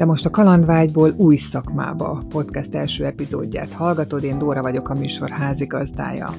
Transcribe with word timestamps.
De 0.00 0.06
most 0.06 0.26
a 0.26 0.30
kalandvágyból 0.30 1.14
új 1.16 1.36
szakmába 1.36 2.22
podcast 2.28 2.74
első 2.74 3.04
epizódját 3.04 3.72
hallgatod, 3.72 4.24
én 4.24 4.38
Dóra 4.38 4.62
vagyok 4.62 4.88
a 4.88 4.94
műsor 4.94 5.30
házigazdája. 5.30 6.34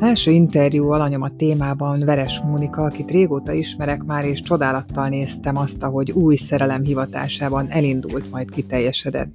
Első 0.00 0.30
interjú 0.30 0.90
alanyom 0.90 1.22
a 1.22 1.36
témában 1.36 2.04
Veres 2.04 2.40
Mónika, 2.40 2.82
akit 2.82 3.10
régóta 3.10 3.52
ismerek 3.52 4.04
már, 4.04 4.24
és 4.24 4.42
csodálattal 4.42 5.08
néztem 5.08 5.56
azt, 5.56 5.82
ahogy 5.82 6.10
új 6.10 6.36
szerelem 6.36 6.82
hivatásában 6.82 7.66
elindult, 7.70 8.30
majd 8.30 8.50
kiteljesedett. 8.50 9.34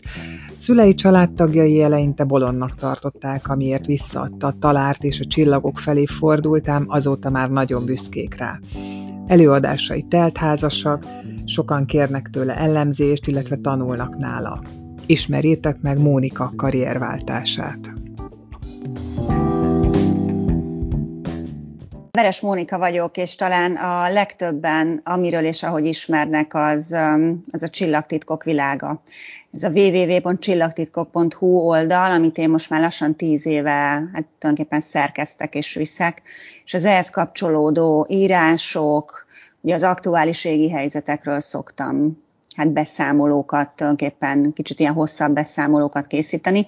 Szülei 0.55 0.93
családtagjai 0.93 1.81
eleinte 1.81 2.23
bolondnak 2.23 2.75
tartották, 2.75 3.49
amiért 3.49 3.85
visszaadta 3.85 4.47
a 4.47 4.55
talárt 4.59 5.03
és 5.03 5.19
a 5.19 5.25
csillagok 5.25 5.79
felé 5.79 6.05
fordultám, 6.05 6.85
azóta 6.87 7.29
már 7.29 7.49
nagyon 7.49 7.85
büszkék 7.85 8.35
rá. 8.35 8.59
Előadásai 9.27 10.01
teltházasak, 10.01 11.05
sokan 11.45 11.85
kérnek 11.85 12.29
tőle 12.29 12.55
ellenzést, 12.57 13.27
illetve 13.27 13.55
tanulnak 13.55 14.17
nála. 14.17 14.61
Ismerjétek 15.05 15.81
meg 15.81 15.99
Mónika 15.99 16.53
karrierváltását. 16.55 18.02
Veres 22.23 22.39
Mónika 22.39 22.77
vagyok, 22.77 23.17
és 23.17 23.35
talán 23.35 23.75
a 23.75 24.09
legtöbben, 24.09 25.01
amiről 25.03 25.43
és 25.43 25.63
ahogy 25.63 25.85
ismernek, 25.85 26.53
az, 26.53 26.91
um, 26.91 27.41
az 27.51 27.63
a 27.63 27.67
csillagtitkok 27.67 28.43
világa. 28.43 29.01
Ez 29.53 29.63
a 29.63 29.69
www.csillagtitkok.hu 29.69 31.47
oldal, 31.47 32.11
amit 32.11 32.37
én 32.37 32.49
most 32.49 32.69
már 32.69 32.81
lassan 32.81 33.15
tíz 33.15 33.45
éve 33.45 33.71
hát 34.13 34.25
tulajdonképpen 34.39 34.79
szerkeztek 34.79 35.55
és 35.55 35.73
viszek, 35.73 36.21
és 36.65 36.73
az 36.73 36.85
ehhez 36.85 37.09
kapcsolódó 37.09 38.05
írások, 38.09 39.25
ugye 39.61 39.73
az 39.73 39.83
aktuális 39.83 40.43
régi 40.43 40.69
helyzetekről 40.69 41.39
szoktam 41.39 42.23
hát 42.55 42.71
beszámolókat, 42.71 43.69
tulajdonképpen 43.75 44.53
kicsit 44.53 44.79
ilyen 44.79 44.93
hosszabb 44.93 45.33
beszámolókat 45.33 46.07
készíteni, 46.07 46.65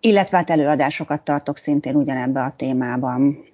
illetve 0.00 0.36
hát 0.36 0.50
előadásokat 0.50 1.22
tartok 1.22 1.58
szintén 1.58 1.94
ugyanebbe 1.94 2.40
a 2.40 2.54
témában. 2.56 3.50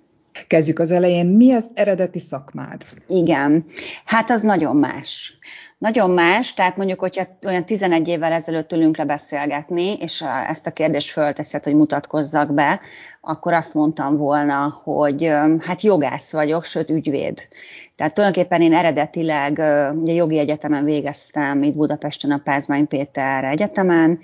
Kezdjük 0.47 0.78
az 0.78 0.91
elején. 0.91 1.27
Mi 1.27 1.53
az 1.53 1.70
eredeti 1.75 2.19
szakmád? 2.19 2.83
Igen, 3.06 3.64
hát 4.05 4.31
az 4.31 4.41
nagyon 4.41 4.77
más. 4.77 5.39
Nagyon 5.78 6.11
más, 6.11 6.55
tehát 6.55 6.77
mondjuk, 6.77 7.00
hogyha 7.00 7.25
olyan 7.47 7.64
11 7.64 8.08
évvel 8.08 8.33
ezelőtt 8.33 8.72
ülünk 8.72 8.97
le 8.97 9.05
beszélgetni, 9.05 9.97
és 10.00 10.25
ezt 10.48 10.66
a 10.66 10.70
kérdést 10.70 11.11
fölteszed, 11.11 11.64
hogy 11.64 11.75
mutatkozzak 11.75 12.55
be, 12.55 12.81
akkor 13.20 13.53
azt 13.53 13.75
mondtam 13.75 14.16
volna, 14.16 14.81
hogy 14.84 15.33
hát 15.61 15.83
jogász 15.83 16.33
vagyok, 16.33 16.64
sőt 16.64 16.91
ügyvéd. 16.91 17.48
Tehát 17.97 18.14
tulajdonképpen 18.14 18.62
én 18.62 18.75
eredetileg 18.75 19.53
ugye 19.94 20.12
jogi 20.12 20.39
egyetemen 20.39 20.84
végeztem, 20.84 21.62
itt 21.62 21.75
Budapesten 21.75 22.31
a 22.31 22.41
Pázmány 22.44 22.86
Péter 22.86 23.44
Egyetemen, 23.44 24.19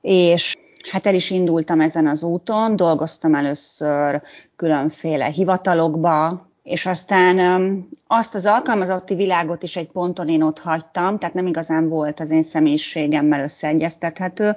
és 0.00 0.56
hát 0.88 1.06
el 1.06 1.14
is 1.14 1.30
indultam 1.30 1.80
ezen 1.80 2.06
az 2.06 2.22
úton, 2.22 2.76
dolgoztam 2.76 3.34
először 3.34 4.22
különféle 4.56 5.26
hivatalokba, 5.26 6.48
és 6.62 6.86
aztán 6.86 7.38
azt 8.06 8.34
az 8.34 8.46
alkalmazotti 8.46 9.14
világot 9.14 9.62
is 9.62 9.76
egy 9.76 9.90
ponton 9.90 10.28
én 10.28 10.42
ott 10.42 10.58
hagytam, 10.58 11.18
tehát 11.18 11.34
nem 11.34 11.46
igazán 11.46 11.88
volt 11.88 12.20
az 12.20 12.30
én 12.30 12.42
személyiségemmel 12.42 13.42
összeegyeztethető, 13.42 14.56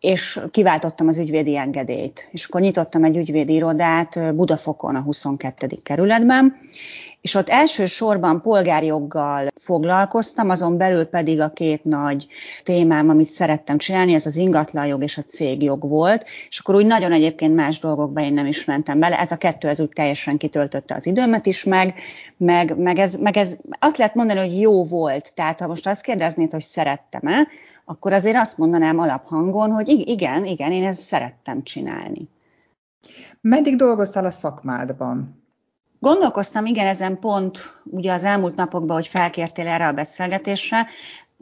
és 0.00 0.40
kiváltottam 0.50 1.08
az 1.08 1.18
ügyvédi 1.18 1.56
engedélyt. 1.56 2.28
És 2.30 2.44
akkor 2.44 2.60
nyitottam 2.60 3.04
egy 3.04 3.16
ügyvédi 3.16 3.52
irodát 3.52 4.34
Budafokon 4.34 4.94
a 4.94 5.00
22. 5.00 5.66
kerületben, 5.82 6.56
és 7.26 7.34
ott 7.34 7.48
elsősorban 7.48 8.40
polgárjoggal 8.40 9.48
foglalkoztam, 9.54 10.50
azon 10.50 10.76
belül 10.76 11.04
pedig 11.04 11.40
a 11.40 11.50
két 11.50 11.84
nagy 11.84 12.26
témám, 12.62 13.08
amit 13.08 13.28
szerettem 13.28 13.78
csinálni, 13.78 14.14
ez 14.14 14.26
az 14.26 14.36
ingatlanjog 14.36 15.02
és 15.02 15.18
a 15.18 15.22
cégjog 15.22 15.88
volt, 15.88 16.24
és 16.48 16.58
akkor 16.58 16.74
úgy 16.74 16.86
nagyon 16.86 17.12
egyébként 17.12 17.54
más 17.54 17.78
dolgokba 17.78 18.20
én 18.20 18.32
nem 18.32 18.46
is 18.46 18.64
mentem 18.64 18.98
bele. 18.98 19.18
Ez 19.18 19.30
a 19.30 19.36
kettő, 19.36 19.68
ez 19.68 19.80
úgy 19.80 19.88
teljesen 19.88 20.36
kitöltötte 20.36 20.94
az 20.94 21.06
időmet 21.06 21.46
is 21.46 21.64
meg, 21.64 21.94
meg, 22.36 22.78
meg, 22.78 22.98
ez, 22.98 23.16
meg 23.16 23.36
ez 23.36 23.56
azt 23.78 23.96
lehet 23.96 24.14
mondani, 24.14 24.38
hogy 24.38 24.60
jó 24.60 24.84
volt. 24.84 25.32
Tehát 25.34 25.60
ha 25.60 25.66
most 25.66 25.86
azt 25.86 26.02
kérdeznéd, 26.02 26.52
hogy 26.52 26.62
szerettem-e, 26.62 27.46
akkor 27.84 28.12
azért 28.12 28.36
azt 28.36 28.58
mondanám 28.58 28.98
alaphangon, 28.98 29.70
hogy 29.70 29.88
igen, 29.88 30.44
igen, 30.44 30.72
én 30.72 30.86
ezt 30.86 31.02
szerettem 31.02 31.62
csinálni. 31.62 32.28
Meddig 33.40 33.76
dolgoztál 33.76 34.24
a 34.24 34.30
szakmádban? 34.30 35.44
Gondolkoztam 35.98 36.66
igen 36.66 36.86
ezen 36.86 37.18
pont 37.18 37.80
ugye 37.84 38.12
az 38.12 38.24
elmúlt 38.24 38.56
napokban, 38.56 38.96
hogy 38.96 39.06
felkértél 39.06 39.66
erre 39.66 39.86
a 39.86 39.92
beszélgetésre. 39.92 40.86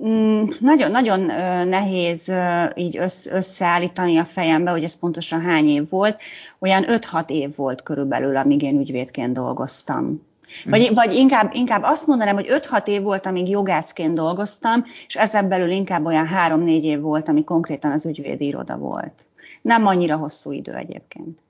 Mm, 0.07 0.45
nagyon, 0.61 0.91
nagyon 0.91 1.21
nehéz 1.69 2.33
így 2.75 2.97
összeállítani 3.31 4.17
a 4.17 4.25
fejembe, 4.25 4.71
hogy 4.71 4.85
ez 4.85 4.99
pontosan 4.99 5.41
hány 5.41 5.69
év 5.69 5.89
volt. 5.89 6.19
Olyan 6.59 6.85
5-6 6.87 7.31
év 7.31 7.57
volt 7.57 7.83
körülbelül, 7.83 8.37
amíg 8.37 8.63
én 8.63 8.81
ügyvédként 8.81 9.33
dolgoztam. 9.33 10.23
Vagy, 10.65 10.91
mm. 10.91 10.95
vagy 10.95 11.15
inkább, 11.15 11.55
inkább 11.55 11.83
azt 11.83 12.07
mondanám, 12.07 12.35
hogy 12.35 12.49
5-6 12.51 12.87
év 12.87 13.03
volt, 13.03 13.27
amíg 13.27 13.49
jogászként 13.49 14.15
dolgoztam, 14.15 14.85
és 15.07 15.17
ezen 15.17 15.49
belül 15.49 15.71
inkább 15.71 16.05
olyan 16.05 16.29
3-4 16.49 16.83
év 16.83 17.01
volt, 17.01 17.29
ami 17.29 17.45
konkrétan 17.45 17.93
az 17.93 18.07
ügyvédi 18.07 18.47
iroda 18.47 18.77
volt. 18.77 19.27
Nem 19.63 19.87
annyira 19.87 20.17
hosszú 20.17 20.53
idő 20.53 20.75
egyébként. 20.75 21.44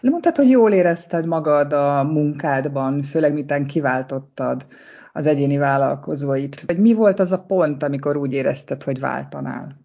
Mondtad, 0.00 0.36
hogy 0.36 0.48
jól 0.50 0.72
érezted 0.72 1.26
magad 1.26 1.72
a 1.72 2.04
munkádban, 2.04 3.02
főleg 3.02 3.32
miután 3.32 3.66
kiváltottad 3.66 4.66
az 5.12 5.26
egyéni 5.26 5.56
vállalkozóit. 5.56 6.60
Vagy 6.66 6.78
mi 6.78 6.92
volt 6.92 7.18
az 7.18 7.32
a 7.32 7.42
pont, 7.42 7.82
amikor 7.82 8.16
úgy 8.16 8.32
érezted, 8.32 8.82
hogy 8.82 9.00
váltanál? 9.00 9.76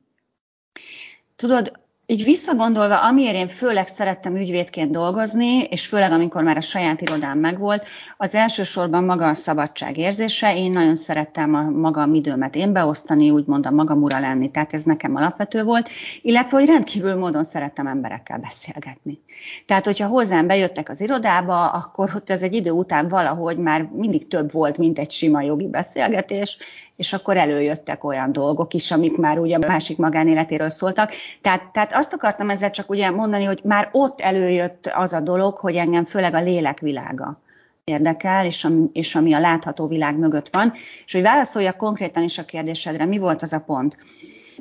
Tudod, 1.35 1.72
így 2.11 2.23
visszagondolva, 2.23 3.01
amiért 3.01 3.35
én 3.35 3.47
főleg 3.47 3.88
szerettem 3.88 4.35
ügyvédként 4.35 4.91
dolgozni, 4.91 5.63
és 5.63 5.85
főleg 5.85 6.11
amikor 6.11 6.44
már 6.44 6.57
a 6.57 6.61
saját 6.61 7.01
irodám 7.01 7.39
megvolt, 7.39 7.85
az 8.17 8.35
elsősorban 8.35 9.03
maga 9.03 9.27
a 9.27 9.33
szabadság 9.33 9.97
érzése. 9.97 10.55
Én 10.55 10.72
nagyon 10.72 10.95
szerettem 10.95 11.53
a 11.53 11.61
magam 11.61 12.13
időmet 12.13 12.55
én 12.55 12.73
beosztani, 12.73 13.29
úgymond 13.29 13.66
a 13.66 13.72
magam 13.72 14.01
ura 14.01 14.19
lenni, 14.19 14.51
tehát 14.51 14.73
ez 14.73 14.83
nekem 14.83 15.16
alapvető 15.16 15.63
volt, 15.63 15.89
illetve 16.22 16.57
hogy 16.57 16.67
rendkívül 16.67 17.16
módon 17.16 17.44
szerettem 17.44 17.88
emberekkel 17.88 18.38
beszélgetni. 18.38 19.19
Tehát, 19.66 19.85
hogyha 19.85 20.07
hozzám 20.07 20.47
bejöttek 20.47 20.89
az 20.89 21.01
irodába, 21.01 21.69
akkor 21.69 22.11
ott 22.16 22.29
ez 22.29 22.43
egy 22.43 22.53
idő 22.53 22.72
után 22.72 23.07
valahogy 23.07 23.57
már 23.57 23.81
mindig 23.81 24.28
több 24.28 24.51
volt, 24.51 24.78
mint 24.78 24.99
egy 24.99 25.11
sima 25.11 25.41
jogi 25.41 25.67
beszélgetés, 25.67 26.57
és 27.01 27.13
akkor 27.13 27.38
előjöttek 27.38 28.03
olyan 28.03 28.31
dolgok 28.31 28.73
is, 28.73 28.91
amik 28.91 29.17
már 29.17 29.39
ugye 29.39 29.56
a 29.56 29.67
másik 29.67 29.97
magánéletéről 29.97 30.69
szóltak. 30.69 31.12
Tehát, 31.41 31.72
tehát 31.72 31.94
azt 31.94 32.13
akartam 32.13 32.50
ezzel 32.50 32.72
csak 32.72 32.89
ugye 32.89 33.09
mondani, 33.09 33.44
hogy 33.44 33.59
már 33.63 33.89
ott 33.91 34.22
előjött 34.22 34.91
az 34.94 35.13
a 35.13 35.19
dolog, 35.19 35.57
hogy 35.57 35.75
engem 35.75 36.06
főleg 36.06 36.34
a 36.34 36.41
lélekvilága 36.41 37.40
érdekel, 37.84 38.45
és 38.45 38.63
ami, 38.63 38.90
és 38.94 39.16
ami 39.16 39.34
a 39.34 39.40
látható 39.40 39.88
világ 39.88 40.17
mögött 40.17 40.50
van. 40.50 40.73
És 41.06 41.13
hogy 41.13 41.22
válaszoljak 41.22 41.78
konkrétan 41.78 42.23
is 42.23 42.38
a 42.38 42.45
kérdésedre, 42.45 43.06
mi 43.06 43.17
volt 43.17 43.41
az 43.41 43.53
a 43.53 43.59
pont? 43.59 43.97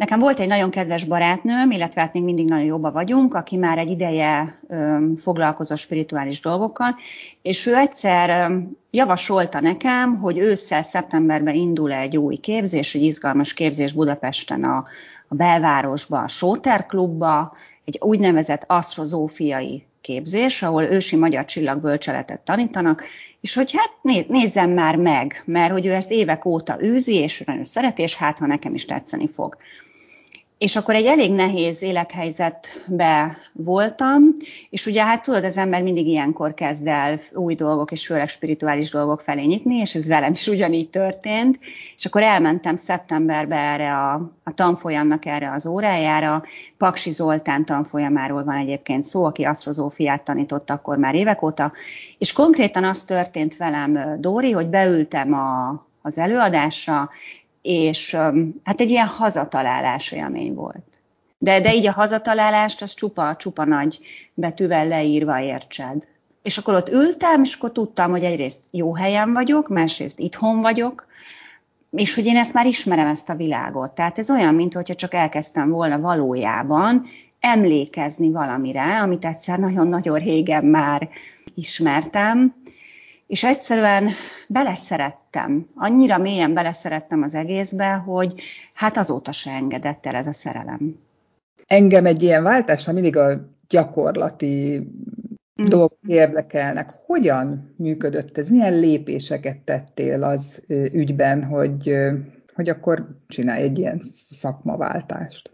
Nekem 0.00 0.18
volt 0.18 0.38
egy 0.38 0.48
nagyon 0.48 0.70
kedves 0.70 1.04
barátnőm, 1.04 1.70
illetve 1.70 2.00
hát 2.00 2.12
még 2.12 2.22
mindig 2.22 2.48
nagyon 2.48 2.64
jóba 2.64 2.92
vagyunk, 2.92 3.34
aki 3.34 3.56
már 3.56 3.78
egy 3.78 3.90
ideje 3.90 4.58
ö, 4.68 5.06
foglalkozó 5.16 5.74
spirituális 5.74 6.40
dolgokkal, 6.40 6.96
és 7.42 7.66
ő 7.66 7.74
egyszer 7.74 8.50
ö, 8.50 8.56
javasolta 8.90 9.60
nekem, 9.60 10.18
hogy 10.18 10.38
ősszel, 10.38 10.82
szeptemberben 10.82 11.54
indul 11.54 11.92
egy 11.92 12.16
új 12.16 12.36
képzés, 12.36 12.94
egy 12.94 13.02
izgalmas 13.02 13.54
képzés 13.54 13.92
Budapesten 13.92 14.64
a, 14.64 14.84
a 15.28 15.34
belvárosba, 15.34 16.18
a 16.18 16.28
Sóter 16.28 16.86
klubba, 16.86 17.56
egy 17.84 17.98
úgynevezett 18.00 18.64
asztrozófiai 18.66 19.86
képzés, 20.00 20.62
ahol 20.62 20.82
ősi 20.82 21.16
magyar 21.16 21.44
csillagbölcseletet 21.44 22.40
tanítanak, 22.40 23.04
és 23.40 23.54
hogy 23.54 23.72
hát 23.72 23.92
néz, 24.03 24.24
nézzem 24.28 24.70
már 24.70 24.96
meg, 24.96 25.42
mert 25.44 25.72
hogy 25.72 25.86
ő 25.86 25.92
ezt 25.92 26.10
évek 26.10 26.44
óta 26.44 26.82
űzi, 26.82 27.14
és 27.14 27.42
nagyon 27.46 27.64
szereti, 27.64 28.03
és 28.03 28.16
hát 28.16 28.38
ha 28.38 28.46
nekem 28.46 28.74
is 28.74 28.84
tetszeni 28.84 29.28
fog. 29.28 29.56
És 30.60 30.77
akkor 30.77 30.95
egy 30.95 31.07
elég 31.07 31.33
nehéz 31.33 31.83
élethelyzetbe 31.83 33.36
voltam, 33.53 34.22
és 34.71 34.86
ugye 34.86 35.04
hát 35.04 35.22
tudod, 35.22 35.45
az 35.45 35.57
ember 35.57 35.83
mindig 35.83 36.07
ilyenkor 36.07 36.54
kezd 36.54 36.86
el 36.86 37.18
új 37.33 37.54
dolgok, 37.54 37.92
és 37.92 38.07
főleg 38.07 38.28
spirituális 38.28 38.91
dolgok 38.91 39.21
felé 39.21 39.45
nyitni, 39.45 39.77
és 39.77 39.95
ez 39.95 40.09
velem 40.09 40.33
is 40.33 40.47
ugyanígy 40.47 40.91
történt, 40.91 41.59
és 41.97 42.07
akkor 42.07 42.22
elmentem 42.22 42.77
szeptemberbe 42.77 43.57
erre 43.57 43.97
a, 43.97 44.15
a 44.45 44.54
tanfolyamnak 44.54 45.27
erre 45.27 45.53
az 45.53 45.66
órájára, 45.66 46.45
Paksi 46.78 47.10
Zoltán 47.10 47.65
tanfolyamáról 47.65 48.45
van 48.45 48.56
egyébként 48.56 49.04
szó, 49.04 49.24
aki 49.24 49.45
asztrozófiát 49.45 50.24
tanított 50.24 50.71
akkor 50.71 50.98
már 50.98 51.15
évek 51.15 51.42
óta, 51.42 51.72
és 52.18 52.33
konkrétan 52.33 52.84
az 52.84 53.04
történt 53.04 53.56
velem, 53.56 54.21
Dóri, 54.21 54.51
hogy 54.51 54.68
beültem 54.68 55.33
a, 55.33 55.68
az 56.03 56.18
előadásra, 56.18 57.10
és 57.62 58.15
hát 58.65 58.80
egy 58.80 58.91
ilyen 58.91 59.07
hazatalálás 59.07 60.12
élmény 60.12 60.54
volt. 60.54 60.84
De, 61.39 61.60
de 61.60 61.74
így 61.74 61.86
a 61.86 61.92
hazatalálást 61.92 62.83
az 62.83 62.95
csupa, 62.95 63.36
csupa 63.36 63.65
nagy 63.65 63.98
betűvel 64.34 64.89
leírva 64.89 65.41
értsed. 65.41 66.09
És 66.42 66.59
akkor 66.59 66.74
ott 66.74 66.89
ültem, 66.89 67.42
és 67.42 67.54
akkor 67.54 67.72
tudtam, 67.72 68.10
hogy 68.10 68.24
egyrészt 68.24 68.60
jó 68.71 68.95
helyen 68.95 69.33
vagyok, 69.33 69.68
másrészt 69.68 70.18
itthon 70.18 70.60
vagyok, 70.60 71.07
és 71.91 72.15
hogy 72.15 72.27
én 72.27 72.36
ezt 72.36 72.54
már 72.54 72.66
ismerem, 72.66 73.07
ezt 73.07 73.28
a 73.28 73.34
világot. 73.34 73.95
Tehát 73.95 74.18
ez 74.18 74.30
olyan, 74.30 74.54
mint 74.54 74.74
hogyha 74.74 74.95
csak 74.95 75.15
elkezdtem 75.15 75.71
volna 75.71 76.01
valójában 76.01 77.06
emlékezni 77.41 78.30
valamire, 78.30 79.01
amit 79.01 79.24
egyszer 79.24 79.59
nagyon-nagyon 79.59 80.18
régen 80.18 80.65
már 80.65 81.09
ismertem, 81.54 82.54
és 83.30 83.44
egyszerűen 83.44 84.10
beleszerettem, 84.48 85.68
annyira 85.74 86.18
mélyen 86.18 86.54
beleszerettem 86.54 87.22
az 87.22 87.34
egészbe, 87.34 87.92
hogy 87.92 88.41
hát 88.74 88.97
azóta 88.97 89.32
se 89.32 89.50
engedett 89.50 90.06
el 90.06 90.15
ez 90.15 90.27
a 90.27 90.32
szerelem. 90.32 90.98
Engem 91.66 92.06
egy 92.06 92.22
ilyen 92.22 92.42
váltásra 92.42 92.92
mindig 92.92 93.16
a 93.16 93.48
gyakorlati 93.68 94.78
mm. 94.78 95.65
dolgok 95.65 95.98
érdekelnek. 96.06 96.91
Hogyan 97.06 97.74
működött 97.77 98.38
ez? 98.38 98.48
Milyen 98.48 98.78
lépéseket 98.78 99.59
tettél 99.59 100.22
az 100.22 100.65
ügyben, 100.92 101.44
hogy, 101.44 101.97
hogy 102.54 102.68
akkor 102.68 103.09
csinálj 103.28 103.62
egy 103.62 103.78
ilyen 103.78 103.98
szakmaváltást? 104.30 105.50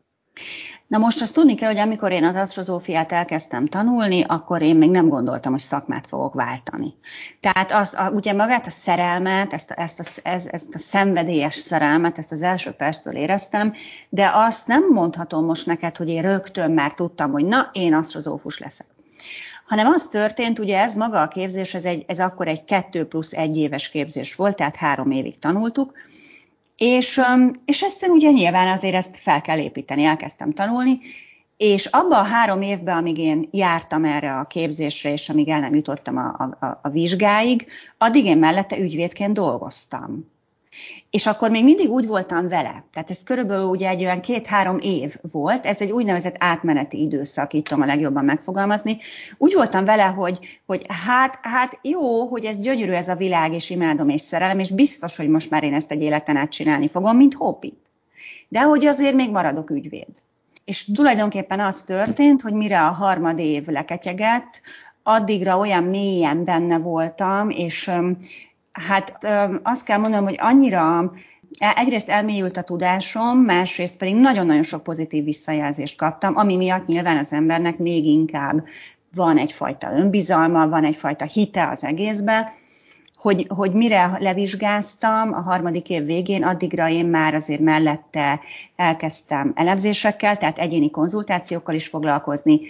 Na 0.87 0.99
most 0.99 1.23
azt 1.23 1.35
tudni 1.35 1.55
kell, 1.55 1.69
hogy 1.69 1.79
amikor 1.79 2.13
én 2.13 2.25
az 2.25 2.37
asztrozófiát 2.37 3.13
elkezdtem 3.13 3.67
tanulni, 3.67 4.25
akkor 4.27 4.63
én 4.63 4.77
még 4.77 4.91
nem 4.91 5.09
gondoltam, 5.09 5.53
hogy 5.53 5.61
szakmát 5.61 6.07
fogok 6.07 6.35
váltani. 6.35 6.95
Tehát 7.41 7.73
az, 7.73 7.95
a, 7.95 8.11
ugye 8.11 8.33
magát 8.33 8.67
a 8.67 8.71
szerelmet, 8.71 9.53
ezt 9.53 9.71
a, 9.71 9.81
ezt, 9.81 10.01
a, 10.01 10.29
ez, 10.29 10.47
ezt 10.47 10.75
a 10.75 10.79
szenvedélyes 10.79 11.55
szerelmet, 11.55 12.19
ezt 12.19 12.33
az 12.33 12.43
első 12.43 12.71
perctől 12.71 13.17
éreztem, 13.17 13.73
de 14.09 14.31
azt 14.35 14.67
nem 14.67 14.89
mondhatom 14.93 15.45
most 15.45 15.67
neked, 15.67 15.97
hogy 15.97 16.09
én 16.09 16.23
rögtön 16.23 16.71
már 16.71 16.95
tudtam, 16.95 17.31
hogy 17.31 17.45
na, 17.45 17.71
én 17.73 17.95
asztrozófus 17.95 18.59
leszek 18.59 18.87
hanem 19.67 19.87
az 19.87 20.09
történt, 20.09 20.59
ugye 20.59 20.81
ez 20.81 20.95
maga 20.95 21.21
a 21.21 21.29
képzés, 21.29 21.75
ez, 21.75 21.85
egy, 21.85 22.05
ez 22.07 22.19
akkor 22.19 22.49
egy 22.49 22.65
kettő 22.65 23.07
plusz 23.07 23.33
egy 23.33 23.57
éves 23.57 23.89
képzés 23.89 24.35
volt, 24.35 24.57
tehát 24.57 24.77
három 24.77 25.11
évig 25.11 25.39
tanultuk, 25.39 25.93
és, 26.77 27.21
és 27.65 27.83
ezt 27.83 28.07
ugye 28.09 28.31
nyilván 28.31 28.69
azért 28.69 28.95
ezt 28.95 29.17
fel 29.17 29.41
kell 29.41 29.59
építeni, 29.59 30.05
elkezdtem 30.05 30.53
tanulni, 30.53 31.01
és 31.57 31.87
abban 31.87 32.19
a 32.19 32.23
három 32.23 32.63
évben, 32.63 32.97
amíg 32.97 33.19
én 33.19 33.49
jártam 33.51 34.05
erre 34.05 34.39
a 34.39 34.47
képzésre, 34.47 35.13
és 35.13 35.29
amíg 35.29 35.49
el 35.49 35.61
nem 35.61 35.75
jutottam 35.75 36.17
a, 36.17 36.57
a, 36.61 36.81
a 36.83 36.89
vizsgáig, 36.89 37.67
addig 37.99 38.25
én 38.25 38.39
mellette 38.39 38.79
ügyvédként 38.79 39.35
dolgoztam. 39.35 40.35
És 41.11 41.27
akkor 41.27 41.51
még 41.51 41.65
mindig 41.65 41.91
úgy 41.91 42.07
voltam 42.07 42.49
vele. 42.49 42.85
Tehát 42.93 43.11
ez 43.11 43.23
körülbelül 43.23 43.65
ugye 43.65 43.89
egy 43.89 44.05
olyan 44.05 44.21
két-három 44.21 44.79
év 44.79 45.17
volt, 45.33 45.67
ez 45.67 45.81
egy 45.81 45.91
úgynevezett 45.91 46.37
átmeneti 46.39 47.01
időszak, 47.01 47.53
így 47.53 47.63
tudom 47.63 47.83
a 47.83 47.87
legjobban 47.87 48.25
megfogalmazni. 48.25 48.99
Úgy 49.39 49.55
voltam 49.55 49.85
vele, 49.85 50.05
hogy, 50.05 50.61
hogy 50.67 50.87
hát, 51.07 51.39
hát 51.43 51.79
jó, 51.83 52.27
hogy 52.27 52.45
ez 52.45 52.59
gyönyörű 52.59 52.93
ez 52.93 53.09
a 53.09 53.15
világ, 53.15 53.53
és 53.53 53.71
imádom 53.71 54.09
és 54.09 54.21
szerelem, 54.21 54.59
és 54.59 54.71
biztos, 54.71 55.17
hogy 55.17 55.29
most 55.29 55.51
már 55.51 55.65
én 55.65 55.75
ezt 55.75 55.91
egy 55.91 56.03
életen 56.03 56.37
át 56.37 56.51
csinálni 56.51 56.89
fogom, 56.89 57.17
mint 57.17 57.35
hobbit. 57.35 57.91
De 58.49 58.61
hogy 58.61 58.87
azért 58.87 59.15
még 59.15 59.31
maradok 59.31 59.71
ügyvéd. 59.71 60.09
És 60.65 60.85
tulajdonképpen 60.95 61.61
az 61.61 61.83
történt, 61.83 62.43
hogy 62.43 62.53
mire 62.53 62.85
a 62.85 62.91
harmad 62.91 63.39
év 63.39 63.67
leketyegett, 63.67 64.61
addigra 65.03 65.59
olyan 65.59 65.85
mélyen 65.85 66.45
benne 66.45 66.79
voltam, 66.79 67.51
és 67.51 67.91
Hát 68.77 69.19
azt 69.63 69.85
kell 69.85 69.99
mondanom, 69.99 70.25
hogy 70.25 70.37
annyira 70.39 71.13
e, 71.59 71.73
egyrészt 71.77 72.09
elmélyült 72.09 72.57
a 72.57 72.63
tudásom, 72.63 73.39
másrészt 73.39 73.99
pedig 73.99 74.17
nagyon-nagyon 74.17 74.63
sok 74.63 74.83
pozitív 74.83 75.25
visszajelzést 75.25 75.97
kaptam, 75.97 76.37
ami 76.37 76.57
miatt 76.57 76.87
nyilván 76.87 77.19
az 77.19 77.33
embernek 77.33 77.79
még 77.79 78.05
inkább 78.05 78.65
van 79.15 79.39
egyfajta 79.39 79.93
önbizalma, 79.93 80.69
van 80.69 80.85
egyfajta 80.85 81.25
hite 81.25 81.69
az 81.69 81.85
egészbe, 81.85 82.55
hogy, 83.17 83.47
hogy 83.49 83.73
mire 83.73 84.17
levizsgáztam 84.21 85.33
a 85.33 85.41
harmadik 85.41 85.89
év 85.91 86.05
végén, 86.05 86.45
addigra 86.45 86.89
én 86.89 87.07
már 87.07 87.35
azért 87.35 87.61
mellette 87.61 88.41
elkezdtem 88.77 89.53
elemzésekkel, 89.55 90.37
tehát 90.37 90.59
egyéni 90.59 90.91
konzultációkkal 90.91 91.75
is 91.75 91.87
foglalkozni, 91.87 92.61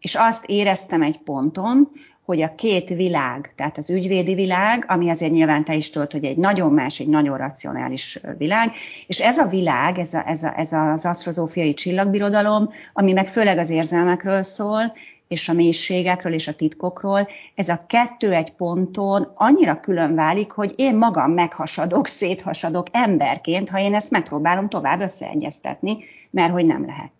és 0.00 0.14
azt 0.14 0.44
éreztem 0.46 1.02
egy 1.02 1.18
ponton, 1.18 1.90
hogy 2.24 2.42
a 2.42 2.54
két 2.54 2.88
világ, 2.88 3.52
tehát 3.56 3.78
az 3.78 3.90
ügyvédi 3.90 4.34
világ, 4.34 4.84
ami 4.88 5.10
azért 5.10 5.32
nyilván 5.32 5.64
te 5.64 5.74
is 5.74 5.90
tudod, 5.90 6.12
hogy 6.12 6.24
egy 6.24 6.36
nagyon 6.36 6.72
más, 6.72 7.00
egy 7.00 7.08
nagyon 7.08 7.36
racionális 7.36 8.20
világ, 8.38 8.72
és 9.06 9.20
ez 9.20 9.38
a 9.38 9.46
világ, 9.46 9.98
ez, 9.98 10.14
a, 10.14 10.28
ez, 10.28 10.42
a, 10.42 10.58
ez 10.58 10.72
az 10.72 11.06
asztrozófiai 11.06 11.74
csillagbirodalom, 11.74 12.70
ami 12.92 13.12
meg 13.12 13.28
főleg 13.28 13.58
az 13.58 13.70
érzelmekről 13.70 14.42
szól, 14.42 14.92
és 15.28 15.48
a 15.48 15.52
mélységekről 15.52 16.32
és 16.32 16.48
a 16.48 16.54
titkokról, 16.54 17.28
ez 17.54 17.68
a 17.68 17.80
kettő 17.86 18.32
egy 18.32 18.52
ponton 18.52 19.32
annyira 19.34 19.80
külön 19.80 20.14
válik, 20.14 20.50
hogy 20.50 20.72
én 20.76 20.96
magam 20.96 21.32
meghasadok, 21.32 22.06
széthasadok 22.06 22.86
emberként, 22.90 23.68
ha 23.70 23.78
én 23.78 23.94
ezt 23.94 24.10
megpróbálom 24.10 24.68
tovább 24.68 25.00
összeegyeztetni, 25.00 25.98
mert 26.30 26.52
hogy 26.52 26.66
nem 26.66 26.84
lehet. 26.86 27.12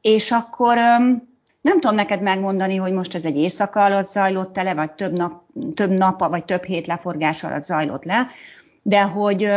És 0.00 0.30
akkor 0.30 0.78
nem 1.62 1.80
tudom 1.80 1.96
neked 1.96 2.22
megmondani, 2.22 2.76
hogy 2.76 2.92
most 2.92 3.14
ez 3.14 3.24
egy 3.24 3.36
éjszaka 3.36 3.84
alatt 3.84 4.10
zajlott 4.10 4.56
le, 4.56 4.74
vagy 4.74 4.92
több 4.92 5.12
nap, 5.12 5.42
több 5.74 5.90
nap, 5.90 6.28
vagy 6.28 6.44
több 6.44 6.64
hét 6.64 6.86
leforgás 6.86 7.44
alatt 7.44 7.64
zajlott 7.64 8.04
le, 8.04 8.26
de 8.82 9.02
hogy 9.02 9.50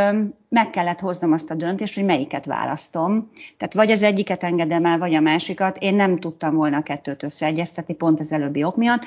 meg 0.50 0.70
kellett 0.70 1.00
hoznom 1.00 1.32
azt 1.32 1.50
a 1.50 1.56
döntést, 1.56 1.96
hogy 1.96 2.04
melyiket 2.04 2.46
választom. 2.46 3.32
Tehát 3.58 3.74
vagy 3.74 3.92
az 3.92 4.04
egyiket 4.04 4.44
engedem 4.44 4.86
el, 4.86 4.98
vagy 4.98 5.14
a 5.14 5.20
másikat. 5.20 5.78
Én 5.78 5.96
nem 5.96 6.20
tudtam 6.20 6.56
volna 6.56 6.78
a 6.78 6.84
kettőt 6.84 7.24
összeegyeztetni, 7.24 7.94
pont 7.94 8.20
az 8.20 8.32
előbbi 8.32 8.64
ok 8.64 8.76
miatt. 8.76 9.06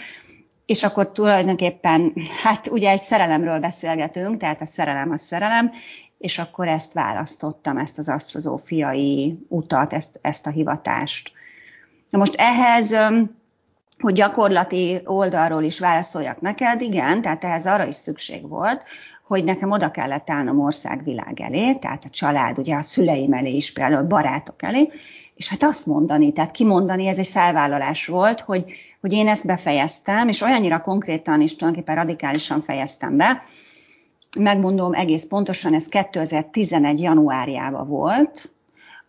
És 0.66 0.82
akkor 0.82 1.12
tulajdonképpen, 1.12 2.12
hát 2.42 2.66
ugye 2.66 2.90
egy 2.90 3.00
szerelemről 3.00 3.58
beszélgetünk, 3.58 4.40
tehát 4.40 4.60
a 4.60 4.66
szerelem 4.66 5.10
a 5.10 5.18
szerelem, 5.18 5.70
és 6.18 6.38
akkor 6.38 6.68
ezt 6.68 6.92
választottam, 6.92 7.76
ezt 7.76 7.98
az 7.98 8.08
asztrozófiai 8.08 9.38
utat, 9.48 9.92
ezt, 9.92 10.18
ezt 10.22 10.46
a 10.46 10.50
hivatást. 10.50 11.32
Na 12.10 12.18
most 12.18 12.34
ehhez, 12.36 12.94
hogy 13.98 14.12
gyakorlati 14.12 15.00
oldalról 15.04 15.62
is 15.62 15.78
válaszoljak 15.78 16.40
neked, 16.40 16.80
igen, 16.80 17.22
tehát 17.22 17.44
ehhez 17.44 17.66
arra 17.66 17.86
is 17.86 17.94
szükség 17.94 18.48
volt, 18.48 18.82
hogy 19.26 19.44
nekem 19.44 19.70
oda 19.70 19.90
kellett 19.90 20.30
állnom 20.30 20.60
országvilág 20.60 21.40
elé, 21.40 21.74
tehát 21.74 22.04
a 22.04 22.10
család, 22.10 22.58
ugye 22.58 22.76
a 22.76 22.82
szüleim 22.82 23.32
elé 23.32 23.50
is, 23.50 23.72
például 23.72 24.06
barátok 24.06 24.62
elé, 24.62 24.90
és 25.34 25.48
hát 25.48 25.62
azt 25.62 25.86
mondani, 25.86 26.32
tehát 26.32 26.50
kimondani, 26.50 27.06
ez 27.06 27.18
egy 27.18 27.28
felvállalás 27.28 28.06
volt, 28.06 28.40
hogy, 28.40 28.64
hogy 29.00 29.12
én 29.12 29.28
ezt 29.28 29.46
befejeztem, 29.46 30.28
és 30.28 30.40
olyannyira 30.40 30.80
konkrétan 30.80 31.40
és 31.40 31.56
tulajdonképpen 31.56 31.96
radikálisan 31.96 32.62
fejeztem 32.62 33.16
be, 33.16 33.42
megmondom 34.38 34.92
egész 34.92 35.24
pontosan, 35.24 35.74
ez 35.74 35.88
2011. 35.88 37.00
januárjában 37.00 37.88
volt, 37.88 38.52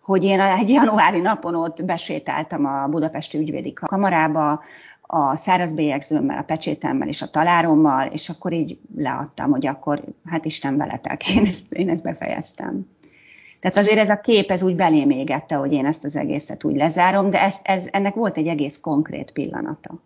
hogy 0.09 0.23
én 0.23 0.39
egy 0.39 0.69
januári 0.69 1.19
napon 1.19 1.55
ott 1.55 1.85
besétáltam 1.85 2.65
a 2.65 2.87
Budapesti 2.87 3.37
Ügyvédi 3.37 3.73
Kamarába, 3.73 4.63
a 5.01 5.35
szárazbélyegzőmmel, 5.35 6.37
a 6.37 6.43
pecsétemmel 6.43 7.07
és 7.07 7.21
a 7.21 7.29
talárommal, 7.29 8.07
és 8.07 8.29
akkor 8.29 8.53
így 8.53 8.79
leadtam, 8.95 9.51
hogy 9.51 9.67
akkor 9.67 10.03
hát 10.25 10.45
Isten 10.45 10.77
veletek, 10.77 11.29
én 11.35 11.45
ezt, 11.45 11.71
én 11.71 11.89
ezt 11.89 12.03
befejeztem. 12.03 12.87
Tehát 13.59 13.77
azért 13.77 13.99
ez 13.99 14.09
a 14.09 14.19
kép, 14.19 14.51
ez 14.51 14.63
úgy 14.63 14.75
belém 14.75 15.09
égette, 15.09 15.55
hogy 15.55 15.73
én 15.73 15.85
ezt 15.85 16.03
az 16.03 16.15
egészet 16.15 16.63
úgy 16.63 16.75
lezárom, 16.75 17.29
de 17.29 17.41
ez, 17.41 17.55
ez, 17.63 17.87
ennek 17.91 18.13
volt 18.13 18.37
egy 18.37 18.47
egész 18.47 18.79
konkrét 18.79 19.31
pillanata. 19.31 20.01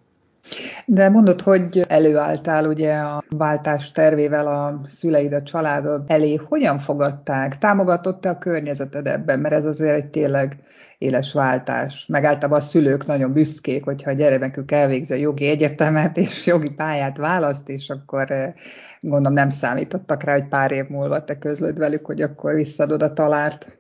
De 0.86 1.10
mondod, 1.10 1.42
hogy 1.42 1.86
előálltál 1.88 2.68
ugye 2.68 2.94
a 2.94 3.24
váltás 3.30 3.92
tervével 3.92 4.48
a 4.48 4.82
szüleid, 4.86 5.34
a 5.34 5.44
családod 5.44 6.04
elé. 6.08 6.36
Hogyan 6.36 6.80
fogadták? 6.80 7.58
Támogatott-e 7.58 8.30
a 8.30 8.38
környezeted 8.38 9.08
ebben? 9.08 9.40
Mert 9.40 9.54
ez 9.54 9.66
azért 9.66 9.96
egy 9.96 10.10
tényleg 10.10 10.56
éles 10.98 11.34
váltás. 11.34 12.06
Meg 12.08 12.24
általában 12.24 12.60
a 12.60 12.62
szülők 12.62 13.06
nagyon 13.06 13.34
büszkék, 13.34 13.84
hogyha 13.84 14.10
a 14.10 14.14
gyerekük 14.14 14.72
elvégzi 14.72 15.14
a 15.14 15.18
jogi 15.18 15.48
egyetemet 15.48 16.18
és 16.18 16.46
jogi 16.46 16.70
pályát 16.70 17.18
választ, 17.18 17.70
és 17.70 17.90
akkor 17.90 18.32
eh, 18.32 18.54
gondolom 19.00 19.34
nem 19.34 19.50
számítottak 19.50 20.24
rá, 20.24 20.34
hogy 20.34 20.48
pár 20.48 20.72
év 20.72 20.88
múlva 20.88 21.24
te 21.24 21.38
közlöd 21.38 21.78
velük, 21.78 22.06
hogy 22.06 22.22
akkor 22.22 22.54
visszadod 22.54 23.02
a 23.02 23.14
talárt. 23.14 23.78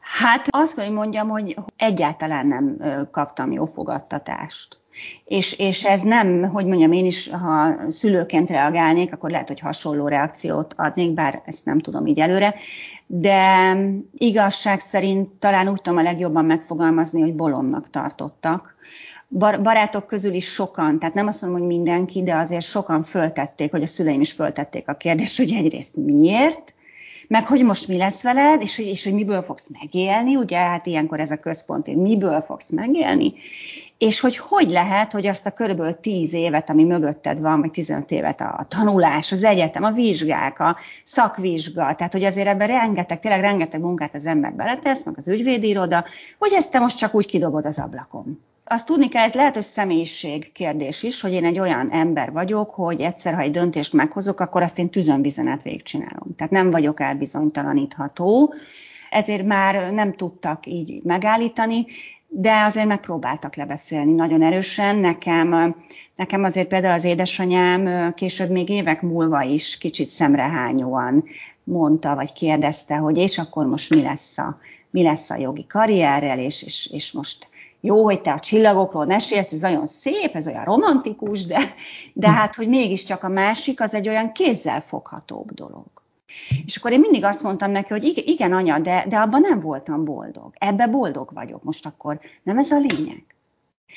Hát 0.00 0.46
azt, 0.50 0.74
hogy 0.74 0.90
mondjam, 0.90 1.28
hogy 1.28 1.56
egyáltalán 1.76 2.46
nem 2.46 2.76
kaptam 3.10 3.52
jó 3.52 3.64
fogadtatást. 3.64 4.79
És, 5.24 5.58
és 5.58 5.84
ez 5.84 6.00
nem, 6.00 6.42
hogy 6.42 6.66
mondjam, 6.66 6.92
én 6.92 7.04
is, 7.06 7.28
ha 7.28 7.74
szülőként 7.90 8.50
reagálnék, 8.50 9.12
akkor 9.12 9.30
lehet, 9.30 9.48
hogy 9.48 9.60
hasonló 9.60 10.08
reakciót 10.08 10.74
adnék, 10.76 11.14
bár 11.14 11.42
ezt 11.44 11.64
nem 11.64 11.78
tudom 11.78 12.06
így 12.06 12.18
előre, 12.18 12.54
de 13.06 13.76
igazság 14.18 14.80
szerint 14.80 15.28
talán 15.38 15.68
úgy 15.68 15.82
tudom 15.82 15.98
a 15.98 16.02
legjobban 16.02 16.44
megfogalmazni, 16.44 17.20
hogy 17.20 17.34
bolondnak 17.34 17.90
tartottak. 17.90 18.74
Barátok 19.62 20.06
közül 20.06 20.34
is 20.34 20.46
sokan, 20.46 20.98
tehát 20.98 21.14
nem 21.14 21.26
azt 21.26 21.42
mondom, 21.42 21.60
hogy 21.60 21.68
mindenki, 21.68 22.22
de 22.22 22.36
azért 22.36 22.64
sokan 22.64 23.02
föltették, 23.02 23.70
hogy 23.70 23.82
a 23.82 23.86
szüleim 23.86 24.20
is 24.20 24.32
föltették 24.32 24.88
a 24.88 24.94
kérdést, 24.94 25.36
hogy 25.36 25.52
egyrészt 25.52 25.96
miért, 25.96 26.74
meg 27.30 27.46
hogy 27.46 27.64
most 27.64 27.88
mi 27.88 27.96
lesz 27.96 28.22
veled, 28.22 28.60
és 28.60 28.76
hogy, 28.76 28.86
és 28.86 29.04
hogy 29.04 29.12
miből 29.12 29.42
fogsz 29.42 29.70
megélni, 29.80 30.36
ugye? 30.36 30.58
Hát 30.58 30.86
ilyenkor 30.86 31.20
ez 31.20 31.30
a 31.30 31.36
központ, 31.36 31.86
hogy 31.86 31.96
miből 31.96 32.40
fogsz 32.40 32.70
megélni, 32.70 33.32
és 34.00 34.20
hogy 34.20 34.36
hogy 34.36 34.70
lehet, 34.70 35.12
hogy 35.12 35.26
azt 35.26 35.46
a 35.46 35.50
körülbelül 35.50 36.00
10 36.00 36.34
évet, 36.34 36.70
ami 36.70 36.84
mögötted 36.84 37.40
van, 37.40 37.60
vagy 37.60 37.70
15 37.70 38.10
évet 38.10 38.40
a 38.40 38.66
tanulás, 38.68 39.32
az 39.32 39.44
egyetem, 39.44 39.84
a 39.84 39.90
vizsgák, 39.90 40.60
a 40.60 40.76
szakvizsga, 41.04 41.94
tehát 41.94 42.12
hogy 42.12 42.24
azért 42.24 42.46
ebben 42.46 42.66
rengeteg, 42.66 43.20
tényleg 43.20 43.40
rengeteg 43.40 43.80
munkát 43.80 44.14
az 44.14 44.26
ember 44.26 44.52
beletesz, 44.52 45.04
meg 45.04 45.14
az 45.16 45.28
ügyvédiroda, 45.28 46.04
hogy 46.38 46.52
ezt 46.52 46.70
te 46.70 46.78
most 46.78 46.96
csak 46.96 47.14
úgy 47.14 47.26
kidobod 47.26 47.66
az 47.66 47.78
ablakon. 47.78 48.42
Azt 48.64 48.86
tudni 48.86 49.08
kell, 49.08 49.24
ez 49.24 49.32
lehet, 49.32 49.54
hogy 49.54 49.62
személyiség 49.62 50.52
kérdés 50.52 51.02
is, 51.02 51.20
hogy 51.20 51.32
én 51.32 51.44
egy 51.44 51.58
olyan 51.58 51.90
ember 51.90 52.32
vagyok, 52.32 52.70
hogy 52.70 53.00
egyszer, 53.00 53.34
ha 53.34 53.40
egy 53.40 53.50
döntést 53.50 53.92
meghozok, 53.92 54.40
akkor 54.40 54.62
azt 54.62 54.78
én 54.78 54.90
tüzönbizenet 54.90 55.62
végigcsinálom. 55.62 56.34
Tehát 56.36 56.52
nem 56.52 56.70
vagyok 56.70 57.00
elbizonytalanítható, 57.00 58.54
ezért 59.10 59.44
már 59.44 59.92
nem 59.92 60.12
tudtak 60.12 60.66
így 60.66 61.02
megállítani, 61.02 61.86
de 62.32 62.62
azért 62.62 62.86
megpróbáltak 62.86 63.56
lebeszélni 63.56 64.12
nagyon 64.12 64.42
erősen. 64.42 64.96
Nekem, 64.96 65.76
nekem 66.16 66.44
azért 66.44 66.68
például 66.68 66.94
az 66.94 67.04
édesanyám 67.04 68.12
később 68.14 68.50
még 68.50 68.68
évek 68.68 69.02
múlva 69.02 69.42
is 69.42 69.78
kicsit 69.78 70.08
szemrehányóan 70.08 71.24
mondta, 71.64 72.14
vagy 72.14 72.32
kérdezte, 72.32 72.96
hogy 72.96 73.16
és 73.16 73.38
akkor 73.38 73.66
most 73.66 73.94
mi 73.94 74.02
lesz 74.02 74.38
a, 74.38 74.58
mi 74.90 75.02
lesz 75.02 75.30
a 75.30 75.36
jogi 75.36 75.66
karrierrel, 75.66 76.38
és, 76.38 76.62
és, 76.62 76.90
és 76.92 77.12
most 77.12 77.48
jó, 77.80 78.04
hogy 78.04 78.20
te 78.20 78.32
a 78.32 78.38
csillagokról 78.38 79.06
mesélsz, 79.06 79.52
ez 79.52 79.60
nagyon 79.60 79.86
szép, 79.86 80.34
ez 80.34 80.46
olyan 80.46 80.64
romantikus, 80.64 81.46
de, 81.46 81.60
de 82.12 82.30
hát, 82.30 82.54
hogy 82.54 82.68
mégiscsak 82.68 83.22
a 83.22 83.28
másik, 83.28 83.80
az 83.80 83.94
egy 83.94 84.08
olyan 84.08 84.32
kézzel 84.32 84.80
foghatóbb 84.80 85.52
dolog. 85.52 85.86
És 86.66 86.76
akkor 86.76 86.92
én 86.92 87.00
mindig 87.00 87.24
azt 87.24 87.42
mondtam 87.42 87.70
neki, 87.70 87.88
hogy 87.88 88.22
igen, 88.26 88.52
anya, 88.52 88.78
de, 88.78 89.04
de 89.08 89.16
abban 89.16 89.40
nem 89.40 89.60
voltam 89.60 90.04
boldog. 90.04 90.52
Ebbe 90.58 90.86
boldog 90.86 91.30
vagyok 91.32 91.62
most 91.62 91.86
akkor. 91.86 92.20
Nem 92.42 92.58
ez 92.58 92.70
a 92.70 92.78
lényeg? 92.78 93.24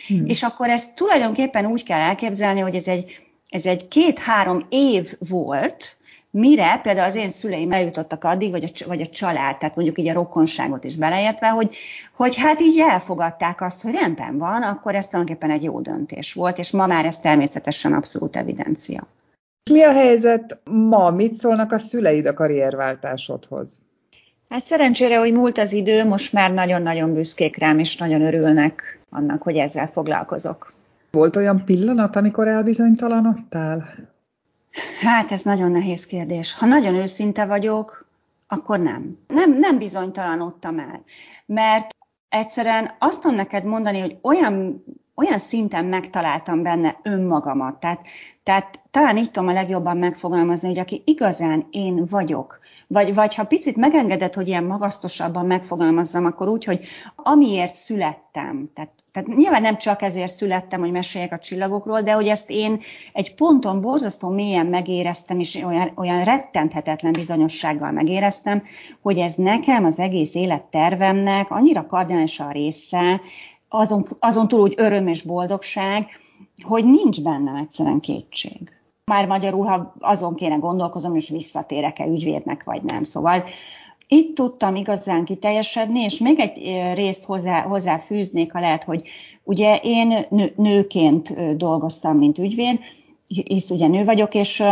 Hmm. 0.07 0.25
És 0.25 0.43
akkor 0.43 0.69
ezt 0.69 0.95
tulajdonképpen 0.95 1.65
úgy 1.65 1.83
kell 1.83 1.99
elképzelni, 1.99 2.59
hogy 2.59 2.75
ez 2.75 2.87
egy, 2.87 3.19
ez 3.49 3.65
egy 3.65 3.87
két-három 3.87 4.65
év 4.69 5.13
volt, 5.29 5.97
mire 6.35 6.79
például 6.83 7.07
az 7.07 7.15
én 7.15 7.29
szüleim 7.29 7.71
eljutottak 7.71 8.23
addig, 8.23 8.51
vagy 8.51 8.63
a, 8.63 8.87
vagy 8.87 9.01
a 9.01 9.05
család, 9.05 9.57
tehát 9.57 9.75
mondjuk 9.75 9.99
így 9.99 10.07
a 10.07 10.13
rokonságot 10.13 10.83
is 10.83 10.95
beleértve, 10.95 11.47
hogy, 11.47 11.75
hogy 12.15 12.35
hát 12.35 12.61
így 12.61 12.79
elfogadták 12.79 13.61
azt, 13.61 13.81
hogy 13.81 13.93
rendben 13.93 14.37
van, 14.37 14.63
akkor 14.63 14.95
ez 14.95 15.07
tulajdonképpen 15.07 15.51
egy 15.51 15.63
jó 15.63 15.81
döntés 15.81 16.33
volt, 16.33 16.57
és 16.57 16.71
ma 16.71 16.87
már 16.87 17.05
ez 17.05 17.19
természetesen 17.19 17.93
abszolút 17.93 18.35
evidencia. 18.35 19.07
Mi 19.71 19.83
a 19.83 19.91
helyzet 19.91 20.59
ma? 20.63 21.11
Mit 21.11 21.33
szólnak 21.33 21.71
a 21.71 21.79
szüleid 21.79 22.25
a 22.25 22.33
karrierváltásodhoz? 22.33 23.81
Hát 24.49 24.63
szerencsére, 24.63 25.17
hogy 25.17 25.31
múlt 25.31 25.57
az 25.57 25.73
idő, 25.73 26.05
most 26.05 26.33
már 26.33 26.51
nagyon-nagyon 26.51 27.13
büszkék 27.13 27.57
rám, 27.57 27.79
és 27.79 27.97
nagyon 27.97 28.21
örülnek 28.21 28.99
annak, 29.09 29.41
hogy 29.41 29.57
ezzel 29.57 29.87
foglalkozok. 29.87 30.73
Volt 31.11 31.35
olyan 31.35 31.65
pillanat, 31.65 32.15
amikor 32.15 32.47
elbizonytalanodtál? 32.47 33.85
Hát 35.01 35.31
ez 35.31 35.41
nagyon 35.41 35.71
nehéz 35.71 36.05
kérdés. 36.05 36.53
Ha 36.53 36.65
nagyon 36.65 36.95
őszinte 36.95 37.45
vagyok, 37.45 38.05
akkor 38.47 38.79
nem. 38.79 39.17
Nem, 39.27 39.57
nem 39.59 39.77
bizonytalanodtam 39.77 40.79
el. 40.79 41.03
Mert 41.45 41.95
egyszerűen 42.29 42.91
azt 42.99 43.21
tudom 43.21 43.35
neked 43.35 43.63
mondani, 43.63 43.99
hogy 43.99 44.17
olyan, 44.21 44.83
olyan 45.15 45.39
szinten 45.39 45.85
megtaláltam 45.85 46.63
benne 46.63 46.99
önmagamat. 47.03 47.79
Tehát 47.79 48.05
tehát 48.43 48.79
talán 48.91 49.17
így 49.17 49.31
tudom 49.31 49.49
a 49.49 49.53
legjobban 49.53 49.97
megfogalmazni, 49.97 50.67
hogy 50.67 50.79
aki 50.79 51.01
igazán 51.05 51.67
én 51.71 52.05
vagyok, 52.05 52.59
vagy, 52.87 53.13
vagy 53.13 53.35
ha 53.35 53.43
picit 53.43 53.75
megengedett, 53.75 54.33
hogy 54.33 54.47
ilyen 54.47 54.63
magasztosabban 54.63 55.45
megfogalmazzam, 55.45 56.25
akkor 56.25 56.47
úgy, 56.47 56.63
hogy 56.63 56.79
amiért 57.15 57.75
születtem, 57.75 58.69
tehát, 58.73 58.91
tehát 59.11 59.35
nyilván 59.35 59.61
nem 59.61 59.77
csak 59.77 60.01
ezért 60.01 60.35
születtem, 60.35 60.79
hogy 60.79 60.91
meséljek 60.91 61.31
a 61.31 61.39
csillagokról, 61.39 62.01
de 62.01 62.11
hogy 62.11 62.27
ezt 62.27 62.49
én 62.49 62.81
egy 63.13 63.35
ponton 63.35 63.81
borzasztó 63.81 64.29
mélyen 64.29 64.65
megéreztem, 64.65 65.39
és 65.39 65.55
olyan, 65.55 65.91
olyan 65.95 66.23
rettenthetetlen 66.23 67.11
bizonyossággal 67.11 67.91
megéreztem, 67.91 68.63
hogy 69.01 69.17
ez 69.17 69.35
nekem 69.35 69.85
az 69.85 69.99
egész 69.99 70.35
élettervemnek 70.35 71.51
annyira 71.51 71.85
kardinális 71.85 72.39
a 72.39 72.51
része, 72.51 73.21
azon, 73.69 74.07
azon 74.19 74.47
túl 74.47 74.61
úgy 74.61 74.73
öröm 74.77 75.07
és 75.07 75.23
boldogság, 75.23 76.05
hogy 76.63 76.85
nincs 76.85 77.21
bennem 77.21 77.55
egyszerűen 77.55 77.99
kétség. 77.99 78.71
Már 79.05 79.27
magyarul, 79.27 79.65
ha 79.65 79.93
azon 79.99 80.35
kéne 80.35 80.55
gondolkozom, 80.55 81.15
és 81.15 81.29
visszatérek-e 81.29 82.05
ügyvédnek, 82.05 82.63
vagy 82.63 82.83
nem. 82.83 83.03
Szóval 83.03 83.43
itt 84.07 84.35
tudtam 84.35 84.75
igazán 84.75 85.25
kiteljesedni, 85.25 85.99
és 85.99 86.19
még 86.19 86.39
egy 86.39 86.57
részt 86.93 87.25
hozzá, 87.25 87.61
hozzáfűznék, 87.61 88.51
ha 88.51 88.59
lehet, 88.59 88.83
hogy 88.83 89.07
ugye 89.43 89.79
én 89.83 90.25
nő, 90.29 90.53
nőként 90.55 91.55
dolgoztam, 91.57 92.17
mint 92.17 92.37
ügyvéd, 92.37 92.79
hisz 93.27 93.69
ugye 93.69 93.87
nő 93.87 94.03
vagyok, 94.03 94.35
és 94.35 94.63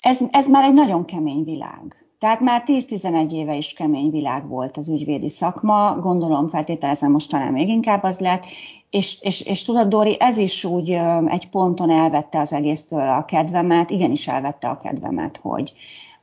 ez, 0.00 0.20
ez 0.30 0.48
már 0.48 0.64
egy 0.64 0.74
nagyon 0.74 1.04
kemény 1.04 1.44
világ. 1.44 2.01
Tehát 2.22 2.40
már 2.40 2.62
10-11 2.66 3.32
éve 3.32 3.56
is 3.56 3.72
kemény 3.72 4.10
világ 4.10 4.48
volt 4.48 4.76
az 4.76 4.88
ügyvédi 4.88 5.28
szakma, 5.28 5.96
gondolom 6.00 6.46
feltételezem 6.46 7.10
most 7.10 7.30
talán 7.30 7.52
még 7.52 7.68
inkább 7.68 8.02
az 8.02 8.18
lett, 8.18 8.44
és, 8.90 9.18
és, 9.20 9.40
és 9.40 9.62
tudod, 9.62 9.88
Dori, 9.88 10.16
ez 10.18 10.36
is 10.36 10.64
úgy 10.64 10.90
egy 11.26 11.48
ponton 11.48 11.90
elvette 11.90 12.40
az 12.40 12.52
egésztől 12.52 13.08
a 13.08 13.24
kedvemet, 13.24 13.90
igenis 13.90 14.28
elvette 14.28 14.68
a 14.68 14.78
kedvemet, 14.78 15.36
hogy, 15.36 15.72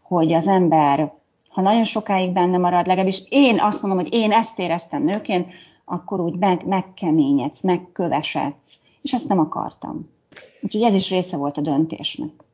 hogy 0.02 0.34
az 0.34 0.48
ember, 0.48 1.14
ha 1.50 1.62
nagyon 1.62 1.84
sokáig 1.84 2.32
benne 2.32 2.58
marad, 2.58 2.88
legalábbis 2.88 3.24
én 3.30 3.60
azt 3.60 3.82
mondom, 3.82 4.00
hogy 4.00 4.14
én 4.14 4.32
ezt 4.32 4.60
éreztem 4.60 5.04
nőként, 5.04 5.48
akkor 5.86 6.20
úgy 6.20 6.38
meg, 6.38 6.66
megkeményedsz, 6.66 7.62
megkövesedsz, 7.62 8.80
és 9.02 9.14
ezt 9.14 9.28
nem 9.28 9.40
akartam. 9.40 10.10
Úgyhogy 10.62 10.84
ez 10.84 10.94
is 10.94 11.10
része 11.10 11.38
volt 11.38 11.58
a 11.58 11.62
döntésnek. 11.62 12.49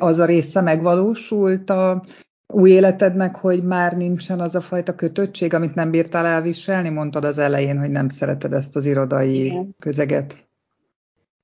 Az 0.00 0.18
a 0.18 0.24
része 0.24 0.60
megvalósult 0.60 1.70
a 1.70 2.02
új 2.46 2.70
életednek, 2.70 3.36
hogy 3.36 3.64
már 3.64 3.96
nincsen 3.96 4.40
az 4.40 4.54
a 4.54 4.60
fajta 4.60 4.94
kötöttség, 4.94 5.54
amit 5.54 5.74
nem 5.74 5.90
bírtál 5.90 6.26
elviselni? 6.26 6.88
Mondtad 6.88 7.24
az 7.24 7.38
elején, 7.38 7.78
hogy 7.78 7.90
nem 7.90 8.08
szereted 8.08 8.52
ezt 8.52 8.76
az 8.76 8.86
irodai 8.86 9.44
Igen. 9.44 9.74
közeget. 9.78 10.44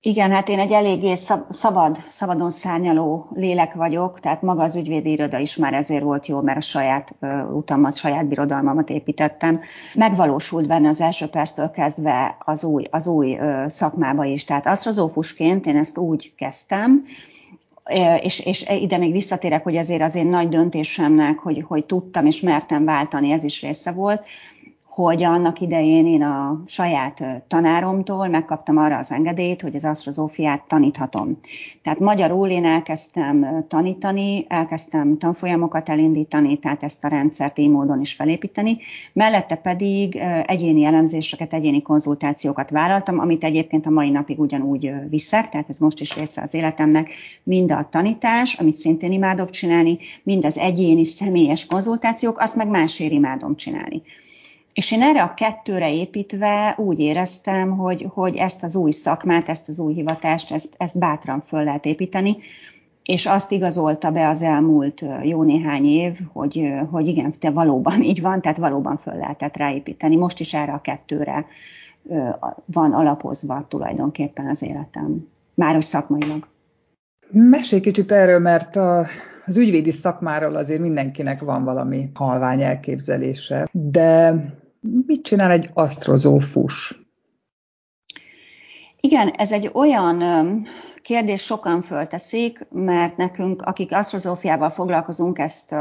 Igen, 0.03 0.31
hát 0.31 0.49
én 0.49 0.59
egy 0.59 0.73
eléggé 0.73 1.15
szabad, 1.51 1.97
szabadon 2.09 2.51
szárnyaló 2.51 3.31
lélek 3.35 3.75
vagyok, 3.75 4.21
tehát 4.21 4.43
maga 4.43 4.63
az 4.63 4.77
ügyvédi 4.77 5.11
iroda 5.11 5.39
is 5.39 5.57
már 5.57 5.75
ezért 5.75 6.03
volt 6.03 6.27
jó, 6.27 6.41
mert 6.41 6.59
a 6.59 6.61
saját 6.61 7.15
uh, 7.21 7.57
utamat, 7.57 7.97
saját 7.97 8.29
birodalmamat 8.29 8.89
építettem. 8.89 9.61
Megvalósult 9.95 10.67
benne 10.67 10.89
az 10.89 11.01
első 11.01 11.27
perctől 11.27 11.71
kezdve 11.71 12.37
az 12.45 12.65
új, 12.65 12.85
az 12.91 13.07
új 13.07 13.39
uh, 13.39 13.67
szakmába 13.69 14.25
is. 14.25 14.45
Tehát 14.45 14.67
asztrozófusként 14.67 15.67
én 15.67 15.77
ezt 15.77 15.99
úgy 15.99 16.35
kezdtem, 16.37 17.05
és, 18.21 18.41
és 18.41 18.65
ide 18.81 18.97
még 18.97 19.13
visszatérek, 19.13 19.63
hogy 19.63 19.77
azért 19.77 20.03
az 20.03 20.15
én 20.15 20.27
nagy 20.27 20.49
döntésemnek, 20.49 21.39
hogy, 21.39 21.65
hogy 21.67 21.85
tudtam 21.85 22.27
és 22.27 22.41
mertem 22.41 22.85
váltani, 22.85 23.31
ez 23.31 23.45
is 23.45 23.63
része 23.63 23.93
volt, 23.93 24.25
hogy 24.91 25.23
annak 25.23 25.61
idején 25.61 26.07
én 26.07 26.23
a 26.23 26.63
saját 26.67 27.45
tanáromtól 27.49 28.29
megkaptam 28.29 28.77
arra 28.77 28.97
az 28.97 29.13
engedélyt, 29.13 29.63
hogy 29.63 29.75
az 29.75 29.85
asztrozófiát 29.85 30.63
taníthatom. 30.69 31.39
Tehát 31.83 31.99
magyarul 31.99 32.49
én 32.49 32.65
elkezdtem 32.65 33.65
tanítani, 33.69 34.45
elkezdtem 34.49 35.19
tanfolyamokat 35.19 35.89
elindítani, 35.89 36.59
tehát 36.59 36.83
ezt 36.83 37.05
a 37.05 37.09
rendszert 37.09 37.59
így 37.59 37.71
módon 37.71 38.01
is 38.01 38.13
felépíteni. 38.13 38.79
Mellette 39.13 39.55
pedig 39.55 40.17
egyéni 40.47 40.85
elemzéseket, 40.85 41.53
egyéni 41.53 41.83
konzultációkat 41.83 42.71
vállaltam, 42.71 43.19
amit 43.19 43.45
egyébként 43.45 43.87
a 43.87 43.91
mai 43.91 44.11
napig 44.11 44.41
ugyanúgy 44.41 44.93
viszek, 45.09 45.49
tehát 45.49 45.69
ez 45.69 45.79
most 45.79 46.01
is 46.01 46.17
része 46.17 46.43
az 46.43 46.55
életemnek, 46.55 47.13
mind 47.43 47.71
a 47.71 47.89
tanítás, 47.91 48.55
amit 48.55 48.77
szintén 48.77 49.13
imádok 49.13 49.51
csinálni, 49.51 49.99
mind 50.23 50.45
az 50.45 50.59
egyéni 50.59 51.05
személyes 51.05 51.67
konzultációk, 51.67 52.39
azt 52.39 52.57
meg 52.57 52.69
másért 52.69 53.13
imádom 53.13 53.57
csinálni. 53.57 54.03
És 54.73 54.93
én 54.93 55.03
erre 55.03 55.23
a 55.23 55.35
kettőre 55.35 55.93
építve 55.93 56.75
úgy 56.79 57.01
éreztem, 57.01 57.71
hogy, 57.71 58.07
hogy 58.09 58.37
ezt 58.37 58.63
az 58.63 58.77
új 58.77 58.91
szakmát, 58.91 59.49
ezt 59.49 59.69
az 59.69 59.79
új 59.79 59.95
hivatást, 59.95 60.53
ezt, 60.53 60.75
ezt 60.77 60.99
bátran 60.99 61.41
föl 61.41 61.65
lehet 61.65 61.87
építeni, 61.87 62.37
és 63.03 63.27
azt 63.27 63.51
igazolta 63.51 64.11
be 64.11 64.29
az 64.29 64.43
elmúlt 64.43 65.05
jó 65.23 65.43
néhány 65.43 65.85
év, 65.85 66.19
hogy, 66.33 66.73
hogy 66.91 67.09
igen, 67.09 67.33
te 67.39 67.51
valóban 67.51 68.03
így 68.11 68.21
van, 68.21 68.41
tehát 68.41 68.59
valóban 68.59 68.97
föl 68.97 69.15
lehetett 69.15 69.57
ráépíteni. 69.57 70.17
Most 70.17 70.41
is 70.41 70.55
erre 70.55 70.73
a 70.73 70.81
kettőre 70.81 71.47
van 72.65 72.93
alapozva 72.93 73.67
tulajdonképpen 73.69 74.47
az 74.47 74.63
életem, 74.63 75.29
már 75.55 75.77
úgy 75.77 75.83
szakmailag. 75.83 76.47
Mesélj 77.31 77.81
kicsit 77.81 78.13
erről, 78.13 78.39
mert 78.39 78.77
a, 78.77 79.07
az 79.47 79.57
ügyvédi 79.57 79.91
szakmáról 79.91 80.55
azért 80.55 80.81
mindenkinek 80.81 81.41
van 81.41 81.65
valami 81.65 82.11
halvány 82.15 82.63
elképzelése, 82.63 83.69
de 83.73 84.35
mit 84.81 85.23
csinál 85.23 85.51
egy 85.51 85.69
asztrozófus? 85.73 87.01
Igen, 89.01 89.29
ez 89.29 89.53
egy 89.53 89.71
olyan 89.73 90.23
kérdés 91.03 91.43
sokan 91.43 91.83
fölteszik, 91.83 92.67
mert 92.71 93.17
nekünk, 93.17 93.63
akik 93.63 93.93
asztrozófiával 93.93 94.71
foglalkozunk, 94.71 95.39
ezt 95.39 95.75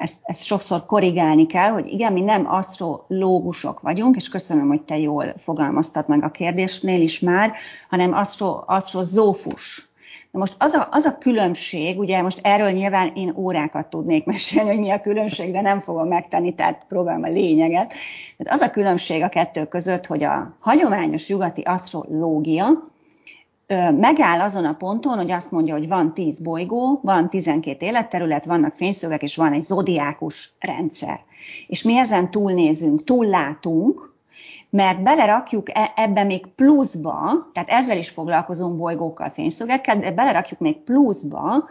ezt, 0.00 0.18
ezt 0.22 0.44
sokszor 0.44 0.86
korrigálni 0.86 1.46
kell, 1.46 1.70
hogy 1.70 1.86
igen, 1.86 2.12
mi 2.12 2.20
nem 2.20 2.46
asztrológusok 2.46 3.80
vagyunk, 3.80 4.16
és 4.16 4.28
köszönöm, 4.28 4.68
hogy 4.68 4.82
te 4.82 4.98
jól 4.98 5.34
fogalmaztad 5.38 6.08
meg 6.08 6.24
a 6.24 6.30
kérdésnél 6.30 7.00
is 7.00 7.20
már, 7.20 7.52
hanem 7.88 8.12
asztro, 8.12 8.62
asztrozófus. 8.66 9.89
Na 10.30 10.38
most 10.38 10.54
az 10.58 10.74
a, 10.74 10.88
az 10.90 11.04
a 11.04 11.18
különbség, 11.18 11.98
ugye 11.98 12.22
most 12.22 12.40
erről 12.42 12.70
nyilván 12.70 13.12
én 13.14 13.32
órákat 13.36 13.90
tudnék 13.90 14.24
mesélni, 14.24 14.68
hogy 14.68 14.78
mi 14.78 14.90
a 14.90 15.00
különbség, 15.00 15.50
de 15.50 15.60
nem 15.60 15.80
fogom 15.80 16.08
megtenni, 16.08 16.54
tehát 16.54 16.84
próbálom 16.88 17.22
a 17.22 17.28
lényeget. 17.28 17.92
Tehát 18.36 18.52
az 18.52 18.60
a 18.60 18.70
különbség 18.70 19.22
a 19.22 19.28
kettő 19.28 19.66
között, 19.66 20.06
hogy 20.06 20.22
a 20.22 20.56
hagyományos 20.60 21.28
nyugati 21.28 21.60
asztrológia, 21.60 22.88
megáll 23.98 24.40
azon 24.40 24.64
a 24.64 24.74
ponton, 24.74 25.16
hogy 25.16 25.30
azt 25.30 25.50
mondja, 25.50 25.74
hogy 25.74 25.88
van 25.88 26.14
10 26.14 26.40
bolygó, 26.40 27.00
van 27.02 27.30
12 27.30 27.86
életterület, 27.86 28.44
vannak 28.44 28.74
fényszögek, 28.74 29.22
és 29.22 29.36
van 29.36 29.52
egy 29.52 29.62
zodiákus 29.62 30.52
rendszer. 30.60 31.20
És 31.66 31.82
mi 31.82 31.98
ezen 31.98 32.30
túlnézünk, 32.30 33.04
túllátunk, 33.04 34.09
mert 34.70 35.02
belerakjuk 35.02 35.78
e, 35.78 35.92
ebbe 35.96 36.24
még 36.24 36.46
pluszba, 36.46 37.50
tehát 37.52 37.68
ezzel 37.68 37.98
is 37.98 38.08
foglalkozunk 38.08 38.76
bolygókkal, 38.76 39.28
fényszögekkel, 39.28 39.98
de 39.98 40.12
belerakjuk 40.12 40.60
még 40.60 40.76
pluszba 40.76 41.64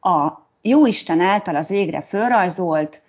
a 0.00 0.32
Jóisten 0.62 1.20
által 1.20 1.56
az 1.56 1.70
égre 1.70 2.00
fölrajzolt 2.00 3.02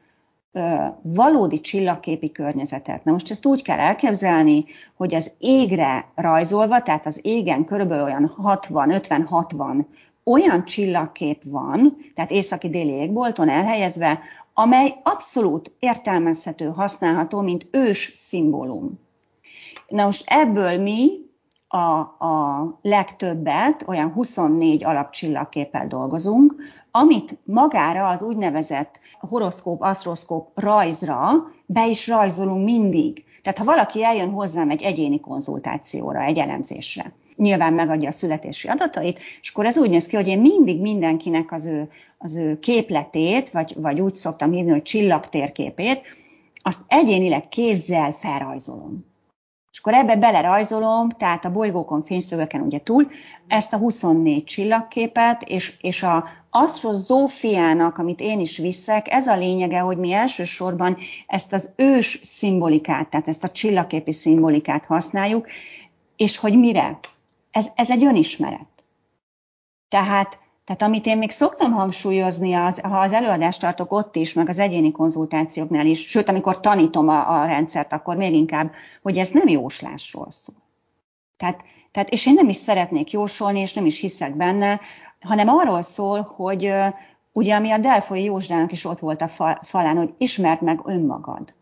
valódi 1.01 1.61
csillagképi 1.61 2.31
környezetet. 2.31 3.03
Na 3.03 3.11
most 3.11 3.31
ezt 3.31 3.45
úgy 3.45 3.61
kell 3.61 3.79
elképzelni, 3.79 4.65
hogy 4.95 5.15
az 5.15 5.31
égre 5.37 6.11
rajzolva, 6.15 6.81
tehát 6.81 7.05
az 7.05 7.19
égen 7.23 7.65
körülbelül 7.65 8.03
olyan 8.03 8.35
60-50-60 8.43 9.85
olyan 10.23 10.65
csillagkép 10.65 11.43
van, 11.43 11.97
tehát 12.15 12.31
északi-déli 12.31 12.91
égbolton 12.91 13.49
elhelyezve, 13.49 14.19
amely 14.53 14.95
abszolút 15.03 15.71
értelmezhető, 15.79 16.65
használható, 16.65 17.41
mint 17.41 17.67
ős 17.71 18.11
szimbólum. 18.15 18.99
Na 19.89 20.03
most 20.03 20.23
ebből 20.25 20.77
mi 20.77 21.09
a, 21.67 21.99
a 22.25 22.79
legtöbbet, 22.81 23.83
olyan 23.87 24.11
24 24.11 24.83
alapcsillagképpel 24.83 25.87
dolgozunk, 25.87 26.55
amit 26.91 27.37
magára 27.43 28.07
az 28.07 28.21
úgynevezett 28.21 28.99
horoszkóp, 29.19 29.81
asztroszkóp 29.81 30.59
rajzra 30.59 31.31
be 31.65 31.87
is 31.87 32.07
rajzolunk 32.07 32.63
mindig. 32.63 33.23
Tehát 33.41 33.57
ha 33.57 33.65
valaki 33.65 34.03
eljön 34.03 34.29
hozzám 34.29 34.69
egy 34.69 34.81
egyéni 34.81 35.19
konzultációra, 35.19 36.21
egy 36.21 36.39
elemzésre, 36.39 37.13
nyilván 37.35 37.73
megadja 37.73 38.09
a 38.09 38.11
születési 38.11 38.67
adatait, 38.67 39.19
és 39.41 39.49
akkor 39.49 39.65
ez 39.65 39.77
úgy 39.77 39.89
néz 39.89 40.05
ki, 40.05 40.15
hogy 40.15 40.27
én 40.27 40.39
mindig 40.39 40.81
mindenkinek 40.81 41.51
az 41.51 41.65
ő, 41.65 41.89
az 42.17 42.35
ő 42.35 42.59
képletét, 42.59 43.49
vagy, 43.49 43.75
vagy 43.77 44.01
úgy 44.01 44.15
szoktam 44.15 44.51
hívni, 44.51 44.71
hogy 44.71 44.81
csillagtérképét, 44.81 46.01
azt 46.61 46.79
egyénileg 46.87 47.47
kézzel 47.47 48.11
felrajzolom. 48.11 49.08
És 49.79 49.85
akkor 49.85 49.99
ebbe 49.99 50.15
belerajzolom, 50.15 51.09
tehát 51.09 51.45
a 51.45 51.51
bolygókon, 51.51 52.03
fényszögeken 52.03 52.61
ugye 52.61 52.79
túl, 52.79 53.07
ezt 53.47 53.73
a 53.73 53.77
24 53.77 54.43
csillagképet, 54.43 55.41
és, 55.41 55.77
és 55.81 56.03
a 56.03 56.27
asztrozófiának, 56.49 57.97
amit 57.97 58.19
én 58.19 58.39
is 58.39 58.57
viszek, 58.57 59.11
ez 59.11 59.27
a 59.27 59.35
lényege, 59.35 59.79
hogy 59.79 59.97
mi 59.97 60.11
elsősorban 60.11 60.97
ezt 61.27 61.53
az 61.53 61.73
ős 61.75 62.21
szimbolikát, 62.23 63.09
tehát 63.09 63.27
ezt 63.27 63.43
a 63.43 63.49
csillagképi 63.49 64.11
szimbolikát 64.11 64.85
használjuk, 64.85 65.47
és 66.15 66.37
hogy 66.37 66.59
mire? 66.59 66.99
Ez, 67.51 67.67
ez 67.75 67.91
egy 67.91 68.03
önismeret. 68.03 68.83
Tehát 69.89 70.39
tehát 70.69 70.83
amit 70.83 71.05
én 71.05 71.17
még 71.17 71.31
szoktam 71.31 71.71
hangsúlyozni, 71.71 72.53
az, 72.53 72.79
ha 72.79 72.99
az 72.99 73.13
előadást 73.13 73.59
tartok 73.59 73.91
ott 73.91 74.15
is, 74.15 74.33
meg 74.33 74.49
az 74.49 74.59
egyéni 74.59 74.91
konzultációknál 74.91 75.85
is, 75.85 76.07
sőt, 76.07 76.29
amikor 76.29 76.59
tanítom 76.59 77.07
a, 77.07 77.41
a 77.41 77.45
rendszert, 77.45 77.93
akkor 77.93 78.15
még 78.15 78.33
inkább, 78.33 78.71
hogy 79.01 79.17
ez 79.17 79.29
nem 79.29 79.47
jóslásról 79.47 80.31
szól. 80.31 80.55
Tehát, 81.37 81.63
tehát, 81.91 82.09
és 82.09 82.25
én 82.25 82.33
nem 82.33 82.49
is 82.49 82.55
szeretnék 82.55 83.11
jósolni, 83.11 83.59
és 83.59 83.73
nem 83.73 83.85
is 83.85 83.99
hiszek 83.99 84.35
benne, 84.35 84.79
hanem 85.19 85.47
arról 85.47 85.81
szól, 85.81 86.33
hogy 86.35 86.73
ugye 87.31 87.55
ami 87.55 87.71
a 87.71 87.77
Delfoi 87.77 88.23
Józsdának 88.23 88.71
is 88.71 88.85
ott 88.85 88.99
volt 88.99 89.21
a 89.21 89.57
falán, 89.61 89.97
hogy 89.97 90.13
ismerd 90.17 90.61
meg 90.61 90.79
önmagad. 90.83 91.53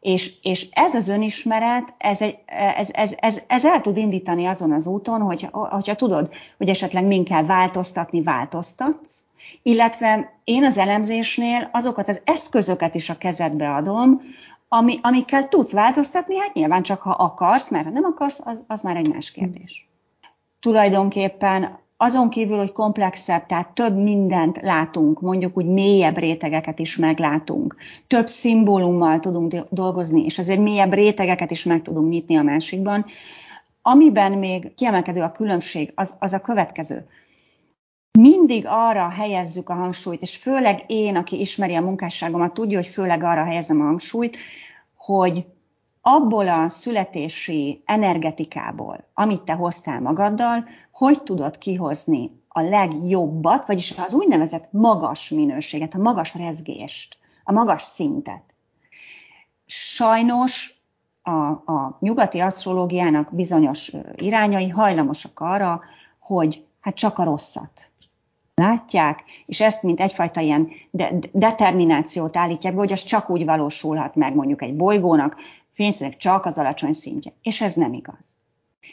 És, 0.00 0.34
és 0.42 0.68
ez 0.70 0.94
az 0.94 1.08
önismeret, 1.08 1.94
ez, 1.98 2.20
ez, 2.46 2.88
ez, 2.92 3.14
ez, 3.16 3.40
ez 3.46 3.64
el 3.64 3.80
tud 3.80 3.96
indítani 3.96 4.46
azon 4.46 4.72
az 4.72 4.86
úton, 4.86 5.20
hogy, 5.20 5.48
hogyha 5.52 5.94
tudod, 5.94 6.30
hogy 6.58 6.68
esetleg 6.68 7.06
min 7.06 7.24
kell 7.24 7.44
változtatni, 7.44 8.22
változtatsz, 8.22 9.24
illetve 9.62 10.40
én 10.44 10.64
az 10.64 10.78
elemzésnél 10.78 11.68
azokat 11.72 12.08
az 12.08 12.20
eszközöket 12.24 12.94
is 12.94 13.10
a 13.10 13.18
kezedbe 13.18 13.74
adom, 13.74 14.20
ami, 14.68 14.98
amikkel 15.02 15.48
tudsz 15.48 15.72
változtatni, 15.72 16.38
hát 16.38 16.54
nyilván 16.54 16.82
csak 16.82 17.00
ha 17.00 17.10
akarsz, 17.10 17.70
mert 17.70 17.84
ha 17.84 17.90
nem 17.90 18.04
akarsz, 18.04 18.40
az, 18.44 18.64
az 18.68 18.80
már 18.80 18.96
egy 18.96 19.08
más 19.08 19.30
kérdés. 19.30 19.88
Tulajdonképpen 20.60 21.78
azon 22.00 22.30
kívül, 22.30 22.56
hogy 22.56 22.72
komplexebb, 22.72 23.46
tehát 23.46 23.68
több 23.68 23.96
mindent 23.96 24.60
látunk, 24.60 25.20
mondjuk 25.20 25.56
úgy 25.56 25.66
mélyebb 25.66 26.16
rétegeket 26.16 26.78
is 26.78 26.96
meglátunk, 26.96 27.76
több 28.06 28.28
szimbólummal 28.28 29.20
tudunk 29.20 29.54
dolgozni, 29.70 30.24
és 30.24 30.38
azért 30.38 30.60
mélyebb 30.60 30.92
rétegeket 30.92 31.50
is 31.50 31.64
meg 31.64 31.82
tudunk 31.82 32.10
nyitni 32.10 32.36
a 32.36 32.42
másikban. 32.42 33.06
Amiben 33.82 34.32
még 34.32 34.74
kiemelkedő 34.74 35.22
a 35.22 35.32
különbség, 35.32 35.92
az, 35.94 36.16
az 36.18 36.32
a 36.32 36.40
következő. 36.40 37.06
Mindig 38.18 38.64
arra 38.66 39.08
helyezzük 39.08 39.68
a 39.68 39.74
hangsúlyt, 39.74 40.22
és 40.22 40.36
főleg 40.36 40.84
én, 40.86 41.16
aki 41.16 41.40
ismeri 41.40 41.74
a 41.74 41.82
munkásságomat, 41.82 42.54
tudja, 42.54 42.78
hogy 42.78 42.86
főleg 42.86 43.22
arra 43.22 43.44
helyezem 43.44 43.80
a 43.80 43.84
hangsúlyt, 43.84 44.36
hogy 44.96 45.44
abból 46.00 46.48
a 46.48 46.68
születési 46.68 47.82
energetikából, 47.84 49.04
amit 49.14 49.42
te 49.42 49.52
hoztál 49.52 50.00
magaddal, 50.00 50.68
hogy 50.92 51.22
tudod 51.22 51.58
kihozni 51.58 52.30
a 52.48 52.60
legjobbat, 52.60 53.66
vagyis 53.66 53.94
az 53.98 54.14
úgynevezett 54.14 54.72
magas 54.72 55.28
minőséget, 55.28 55.94
a 55.94 55.98
magas 55.98 56.34
rezgést, 56.34 57.18
a 57.44 57.52
magas 57.52 57.82
szintet. 57.82 58.42
Sajnos 59.66 60.72
a, 61.22 61.50
a 61.72 61.96
nyugati 62.00 62.40
asztrológiának 62.40 63.34
bizonyos 63.34 63.92
irányai 64.16 64.68
hajlamosak 64.68 65.40
arra, 65.40 65.80
hogy 66.18 66.66
hát 66.80 66.94
csak 66.94 67.18
a 67.18 67.24
rosszat 67.24 67.90
látják, 68.54 69.24
és 69.46 69.60
ezt 69.60 69.82
mint 69.82 70.00
egyfajta 70.00 70.40
ilyen 70.40 70.68
de- 70.90 71.18
determinációt 71.32 72.36
állítják 72.36 72.72
be, 72.72 72.78
hogy 72.78 72.92
az 72.92 73.02
csak 73.02 73.30
úgy 73.30 73.44
valósulhat 73.44 74.14
meg 74.14 74.34
mondjuk 74.34 74.62
egy 74.62 74.76
bolygónak, 74.76 75.36
fényszínek 75.78 76.16
csak 76.16 76.44
az 76.44 76.58
alacsony 76.58 76.92
szintje. 76.92 77.32
És 77.42 77.60
ez 77.60 77.74
nem 77.74 77.92
igaz. 77.92 78.38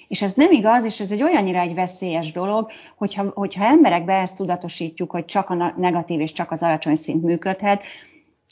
És 0.07 0.21
ez 0.21 0.33
nem 0.33 0.51
igaz, 0.51 0.85
és 0.85 0.99
ez 0.99 1.11
egy 1.11 1.23
olyannyira 1.23 1.59
egy 1.59 1.73
veszélyes 1.73 2.31
dolog, 2.31 2.71
hogyha, 2.95 3.31
hogyha 3.33 3.65
emberekbe 3.65 4.13
ezt 4.13 4.35
tudatosítjuk, 4.35 5.11
hogy 5.11 5.25
csak 5.25 5.49
a 5.49 5.73
negatív 5.77 6.19
és 6.19 6.31
csak 6.31 6.51
az 6.51 6.63
alacsony 6.63 6.95
szint 6.95 7.23
működhet, 7.23 7.83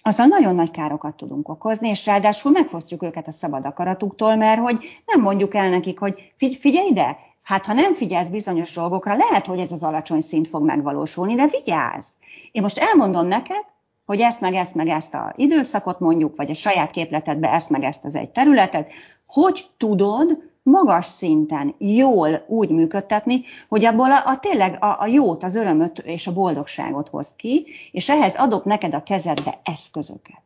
azzal 0.03 0.25
nagyon 0.25 0.55
nagy 0.55 0.71
károkat 0.71 1.15
tudunk 1.15 1.49
okozni, 1.49 1.89
és 1.89 2.05
ráadásul 2.05 2.51
megfosztjuk 2.51 3.03
őket 3.03 3.27
a 3.27 3.31
szabad 3.31 3.65
akaratuktól, 3.65 4.35
mert 4.35 4.61
hogy 4.61 5.01
nem 5.05 5.21
mondjuk 5.21 5.55
el 5.55 5.69
nekik, 5.69 5.99
hogy 5.99 6.33
figy- 6.37 6.59
figyelj 6.59 6.87
ide, 6.87 7.17
hát 7.43 7.65
ha 7.65 7.73
nem 7.73 7.93
figyelsz 7.93 8.29
bizonyos 8.29 8.73
dolgokra, 8.73 9.15
lehet, 9.15 9.45
hogy 9.45 9.59
ez 9.59 9.71
az 9.71 9.83
alacsony 9.83 10.21
szint 10.21 10.47
fog 10.47 10.63
megvalósulni, 10.63 11.35
de 11.35 11.47
vigyázz! 11.47 12.05
Én 12.51 12.61
most 12.61 12.77
elmondom 12.77 13.27
neked, 13.27 13.65
hogy 14.05 14.19
ezt 14.19 14.41
meg 14.41 14.53
ezt 14.53 14.75
meg 14.75 14.87
ezt 14.87 15.13
a 15.13 15.33
időszakot 15.35 15.99
mondjuk, 15.99 16.35
vagy 16.35 16.49
a 16.49 16.53
saját 16.53 16.91
képletedbe 16.91 17.49
ezt 17.51 17.69
meg 17.69 17.83
ezt 17.83 18.05
az 18.05 18.15
egy 18.15 18.29
területet, 18.29 18.91
hogy 19.25 19.69
tudod 19.77 20.51
magas 20.63 21.05
szinten 21.05 21.75
jól 21.77 22.45
úgy 22.47 22.69
működtetni, 22.69 23.43
hogy 23.67 23.85
abból 23.85 24.11
a, 24.11 24.25
a 24.25 24.39
tényleg 24.39 24.83
a, 24.83 25.01
a 25.01 25.07
jót, 25.07 25.43
az 25.43 25.55
örömöt 25.55 25.99
és 25.99 26.27
a 26.27 26.33
boldogságot 26.33 27.09
hoz 27.09 27.35
ki, 27.35 27.65
és 27.91 28.09
ehhez 28.09 28.35
adok 28.35 28.65
neked 28.65 28.93
a 28.93 29.03
kezedbe 29.03 29.59
eszközöket. 29.63 30.41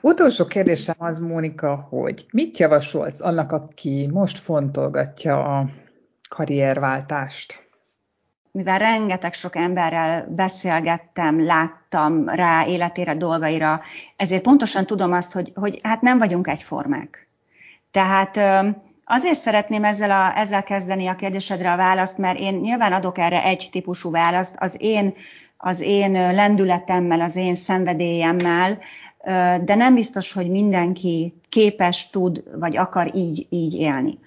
Utolsó 0.00 0.44
kérdésem 0.44 0.94
az, 0.98 1.18
Mónika, 1.18 1.86
hogy 1.90 2.26
mit 2.32 2.58
javasolsz 2.58 3.20
annak, 3.20 3.52
aki 3.52 4.08
most 4.12 4.38
fontolgatja 4.38 5.58
a 5.58 5.66
karrierváltást? 6.28 7.65
Mivel 8.56 8.78
rengeteg 8.78 9.32
sok 9.32 9.56
emberrel 9.56 10.26
beszélgettem, 10.28 11.44
láttam 11.44 12.28
rá 12.28 12.66
életére, 12.66 13.14
dolgaira, 13.14 13.80
ezért 14.16 14.42
pontosan 14.42 14.86
tudom 14.86 15.12
azt, 15.12 15.32
hogy, 15.32 15.52
hogy 15.54 15.80
hát 15.82 16.00
nem 16.00 16.18
vagyunk 16.18 16.46
egyformák. 16.46 17.28
Tehát 17.90 18.36
azért 19.04 19.40
szeretném 19.40 19.84
ezzel, 19.84 20.10
a, 20.10 20.38
ezzel 20.38 20.62
kezdeni 20.62 21.06
a 21.06 21.16
kérdésedre 21.16 21.72
a 21.72 21.76
választ, 21.76 22.18
mert 22.18 22.38
én 22.38 22.54
nyilván 22.54 22.92
adok 22.92 23.18
erre 23.18 23.42
egy 23.42 23.68
típusú 23.72 24.10
választ, 24.10 24.54
az 24.58 24.76
én, 24.78 25.14
az 25.56 25.80
én 25.80 26.12
lendületemmel, 26.12 27.20
az 27.20 27.36
én 27.36 27.54
szenvedélyemmel, 27.54 28.78
de 29.64 29.74
nem 29.74 29.94
biztos, 29.94 30.32
hogy 30.32 30.50
mindenki 30.50 31.34
képes, 31.48 32.10
tud, 32.10 32.42
vagy 32.58 32.76
akar 32.76 33.14
így, 33.14 33.46
így 33.50 33.74
élni. 33.74 34.18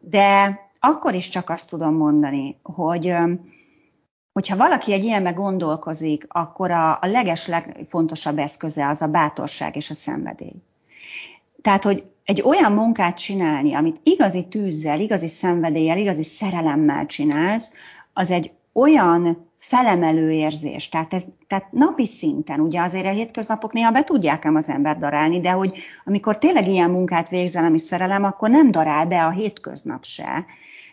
De 0.00 0.58
akkor 0.80 1.14
is 1.14 1.28
csak 1.28 1.50
azt 1.50 1.68
tudom 1.68 1.94
mondani, 1.94 2.56
hogy 2.62 3.14
hogyha 4.38 4.56
valaki 4.56 4.92
egy 4.92 5.04
ilyenbe 5.04 5.30
gondolkozik, 5.30 6.26
akkor 6.28 6.70
a, 6.70 6.90
a 6.90 7.06
leges 7.06 7.46
legfontosabb 7.46 8.38
eszköze 8.38 8.88
az 8.88 9.02
a 9.02 9.06
bátorság 9.06 9.76
és 9.76 9.90
a 9.90 9.94
szenvedély. 9.94 10.62
Tehát, 11.62 11.84
hogy 11.84 12.04
egy 12.24 12.42
olyan 12.42 12.72
munkát 12.72 13.16
csinálni, 13.16 13.74
amit 13.74 14.00
igazi 14.02 14.46
tűzzel, 14.48 15.00
igazi 15.00 15.26
szenvedéllyel, 15.26 15.98
igazi 15.98 16.22
szerelemmel 16.22 17.06
csinálsz, 17.06 17.72
az 18.12 18.30
egy 18.30 18.52
olyan 18.72 19.50
felemelő 19.56 20.30
érzés. 20.30 20.88
Tehát, 20.88 21.14
ez, 21.14 21.24
tehát 21.46 21.72
napi 21.72 22.06
szinten, 22.06 22.60
ugye 22.60 22.80
azért 22.80 23.06
a 23.06 23.10
hétköznapok 23.10 23.72
néha 23.72 23.90
be 23.90 24.04
tudják 24.04 24.44
ám 24.44 24.54
az 24.54 24.68
ember 24.68 24.98
darálni, 24.98 25.40
de 25.40 25.50
hogy 25.50 25.78
amikor 26.04 26.38
tényleg 26.38 26.68
ilyen 26.68 26.90
munkát 26.90 27.28
végzel, 27.28 27.64
ami 27.64 27.78
szerelem, 27.78 28.24
akkor 28.24 28.50
nem 28.50 28.70
darál 28.70 29.06
be 29.06 29.24
a 29.24 29.30
hétköznap 29.30 30.04
se, 30.04 30.44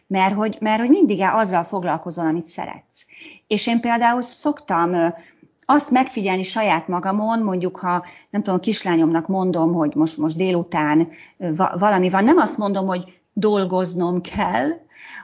mert 0.08 0.34
hogy, 0.34 0.58
mert 0.60 0.80
hogy 0.80 0.90
mindig 0.90 1.22
azzal 1.22 1.64
foglalkozol, 1.64 2.26
amit 2.26 2.46
szeretsz. 2.46 2.85
És 3.48 3.68
én 3.68 3.80
például 3.80 4.22
szoktam 4.22 5.14
azt 5.66 5.92
megfigyelni 5.92 6.44
saját 6.44 6.88
magamon, 6.88 7.40
mondjuk 7.40 7.78
ha 7.78 8.06
nem 8.30 8.44
tudom, 8.44 8.60
kislányomnak 8.60 9.28
mondom, 9.28 9.74
hogy 9.74 9.96
most, 9.96 10.18
most 10.18 10.36
délután 10.36 11.10
valami 11.78 12.10
van, 12.10 12.24
nem 12.24 12.38
azt 12.38 12.58
mondom, 12.58 12.88
hogy 12.88 13.20
dolgoznom 13.34 14.22
kell, 14.22 14.70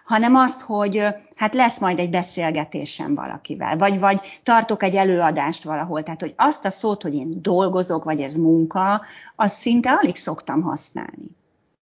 hanem 0.05 0.36
azt, 0.36 0.62
hogy 0.62 1.05
hát 1.36 1.53
lesz 1.53 1.79
majd 1.79 1.99
egy 1.99 2.10
beszélgetésem 2.10 3.15
valakivel, 3.15 3.77
vagy, 3.77 3.99
vagy 3.99 4.39
tartok 4.43 4.84
egy 4.84 4.95
előadást 4.95 5.63
valahol. 5.63 6.03
Tehát, 6.03 6.21
hogy 6.21 6.34
azt 6.38 6.65
a 6.65 6.69
szót, 6.69 7.01
hogy 7.01 7.13
én 7.13 7.41
dolgozok, 7.41 8.03
vagy 8.03 8.21
ez 8.21 8.36
munka, 8.36 9.01
azt 9.36 9.57
szinte 9.57 9.91
alig 9.91 10.15
szoktam 10.15 10.62
használni. 10.62 11.38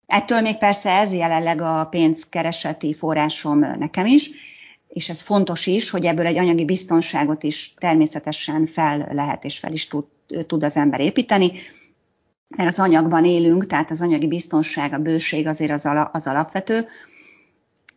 Ettől 0.05 0.41
még 0.41 0.57
persze 0.57 0.89
ez 0.89 1.13
jelenleg 1.13 1.61
a 1.61 1.87
pénzkereseti 1.89 2.93
forrásom 2.93 3.59
nekem 3.59 4.05
is, 4.05 4.29
és 4.93 5.09
ez 5.09 5.21
fontos 5.21 5.65
is, 5.65 5.89
hogy 5.89 6.05
ebből 6.05 6.25
egy 6.25 6.37
anyagi 6.37 6.65
biztonságot 6.65 7.43
is 7.43 7.73
természetesen 7.77 8.65
fel 8.65 9.07
lehet 9.11 9.43
és 9.43 9.59
fel 9.59 9.73
is 9.73 9.87
tud, 9.87 10.05
tud 10.47 10.63
az 10.63 10.77
ember 10.77 10.99
építeni, 10.99 11.51
mert 12.57 12.69
az 12.69 12.79
anyagban 12.79 13.25
élünk, 13.25 13.65
tehát 13.65 13.91
az 13.91 14.01
anyagi 14.01 14.27
biztonság, 14.27 14.93
a 14.93 14.97
bőség 14.97 15.47
azért 15.47 15.71
az, 15.71 15.85
ala, 15.85 16.09
az 16.13 16.27
alapvető, 16.27 16.87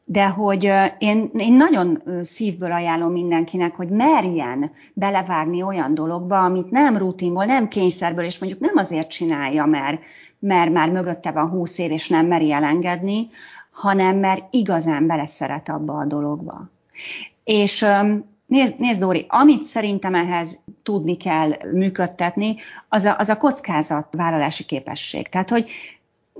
de 0.05 0.27
hogy 0.27 0.73
én, 0.99 1.31
én 1.37 1.53
nagyon 1.53 2.03
szívből 2.23 2.73
ajánlom 2.73 3.13
mindenkinek, 3.13 3.75
hogy 3.75 3.89
merjen 3.89 4.73
belevágni 4.95 5.63
olyan 5.63 5.95
dologba, 5.95 6.45
amit 6.45 6.71
nem 6.71 6.97
rutinból, 6.97 7.45
nem 7.45 7.69
kényszerből, 7.69 8.25
és 8.25 8.39
mondjuk 8.39 8.61
nem 8.61 8.77
azért 8.77 9.11
csinálja, 9.11 9.65
mert, 9.65 10.01
mert 10.39 10.73
már 10.73 10.91
mögötte 10.91 11.31
van 11.31 11.49
húsz 11.49 11.79
év, 11.79 11.91
és 11.91 12.09
nem 12.09 12.27
meri 12.27 12.53
elengedni, 12.53 13.31
hanem 13.71 14.17
mert 14.19 14.55
igazán 14.55 15.07
beleszeret 15.07 15.69
abba 15.69 15.99
a 15.99 16.05
dologba. 16.05 16.75
És 17.45 17.87
nézd, 18.47 18.79
nézd 18.79 19.01
Dóri, 19.01 19.27
amit 19.29 19.63
szerintem 19.63 20.15
ehhez 20.15 20.61
tudni 20.83 21.17
kell 21.17 21.51
működtetni, 21.73 22.57
az 22.89 23.05
a, 23.05 23.17
az 23.19 23.29
a 23.29 23.37
kockázatvállalási 23.37 24.65
képesség. 24.65 25.29
Tehát, 25.29 25.51
hogy 25.51 25.71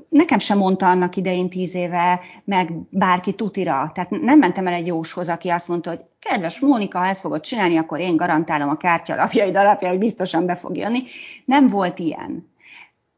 nekem 0.09 0.39
sem 0.39 0.59
mondta 0.59 0.89
annak 0.89 1.17
idején 1.17 1.49
tíz 1.49 1.75
éve, 1.75 2.21
meg 2.45 2.73
bárki 2.91 3.35
tutira. 3.35 3.91
Tehát 3.95 4.11
nem 4.11 4.39
mentem 4.39 4.67
el 4.67 4.73
egy 4.73 4.87
jóshoz, 4.87 5.29
aki 5.29 5.49
azt 5.49 5.69
mondta, 5.69 5.91
hogy 5.91 6.05
kedves 6.19 6.61
Mónika, 6.61 6.99
ha 6.99 7.07
ezt 7.07 7.21
fogod 7.21 7.41
csinálni, 7.41 7.77
akkor 7.77 8.01
én 8.01 8.17
garantálom 8.17 8.69
a 8.69 8.77
kártya 8.77 9.13
alapjaid 9.13 9.57
alapja, 9.57 9.89
hogy 9.89 9.99
biztosan 9.99 10.47
be 10.47 10.55
fog 10.55 10.77
jönni. 10.77 11.03
Nem 11.45 11.67
volt 11.67 11.99
ilyen. 11.99 12.51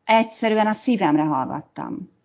Egyszerűen 0.04 0.66
a 0.66 0.72
szívemre 0.72 1.22
hallgattam. 1.22 2.17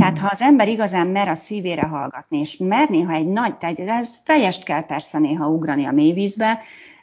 Tehát 0.00 0.18
ha 0.18 0.28
az 0.30 0.40
ember 0.40 0.68
igazán 0.68 1.06
mer 1.06 1.28
a 1.28 1.34
szívére 1.34 1.82
hallgatni, 1.82 2.38
és 2.38 2.56
mer 2.56 2.88
néha 2.88 3.12
egy 3.12 3.26
nagy, 3.26 3.56
tehát 3.56 3.78
ez 3.78 4.08
fejest 4.24 4.64
kell 4.64 4.86
persze 4.86 5.18
néha 5.18 5.48
ugrani 5.48 5.84
a 5.84 5.92
mélyvízbe, 5.92 6.58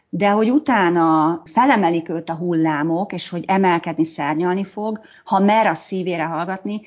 de 0.10 0.30
hogy 0.30 0.50
utána 0.50 1.42
felemelik 1.46 2.10
őt 2.10 2.30
a 2.30 2.36
hullámok, 2.36 3.14
és 3.14 3.30
hogy 3.30 3.44
emelkedni, 3.48 4.04
szárnyalni 4.04 4.64
fog, 4.64 5.00
ha 5.24 5.40
mer 5.40 5.66
a 5.66 5.74
szívére 5.74 6.24
hallgatni, 6.24 6.82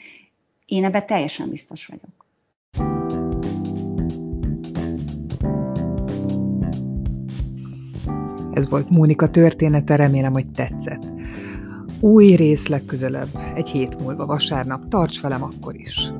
én 0.67 0.85
ebben 0.85 1.07
teljesen 1.07 1.49
biztos 1.49 1.87
vagyok. 1.87 2.27
Ez 8.53 8.69
volt 8.69 8.91
Mónika 8.91 9.29
története, 9.29 9.97
remélem, 9.97 10.33
hogy 10.33 10.51
tetszett. 10.51 11.10
Új 12.01 12.35
rész 12.35 12.67
legközelebb, 12.67 13.29
egy 13.55 13.71
hét 13.71 14.01
múlva 14.01 14.27
vasárnap, 14.27 14.89
tarts 14.89 15.21
velem 15.21 15.43
akkor 15.43 15.75
is! 15.75 16.13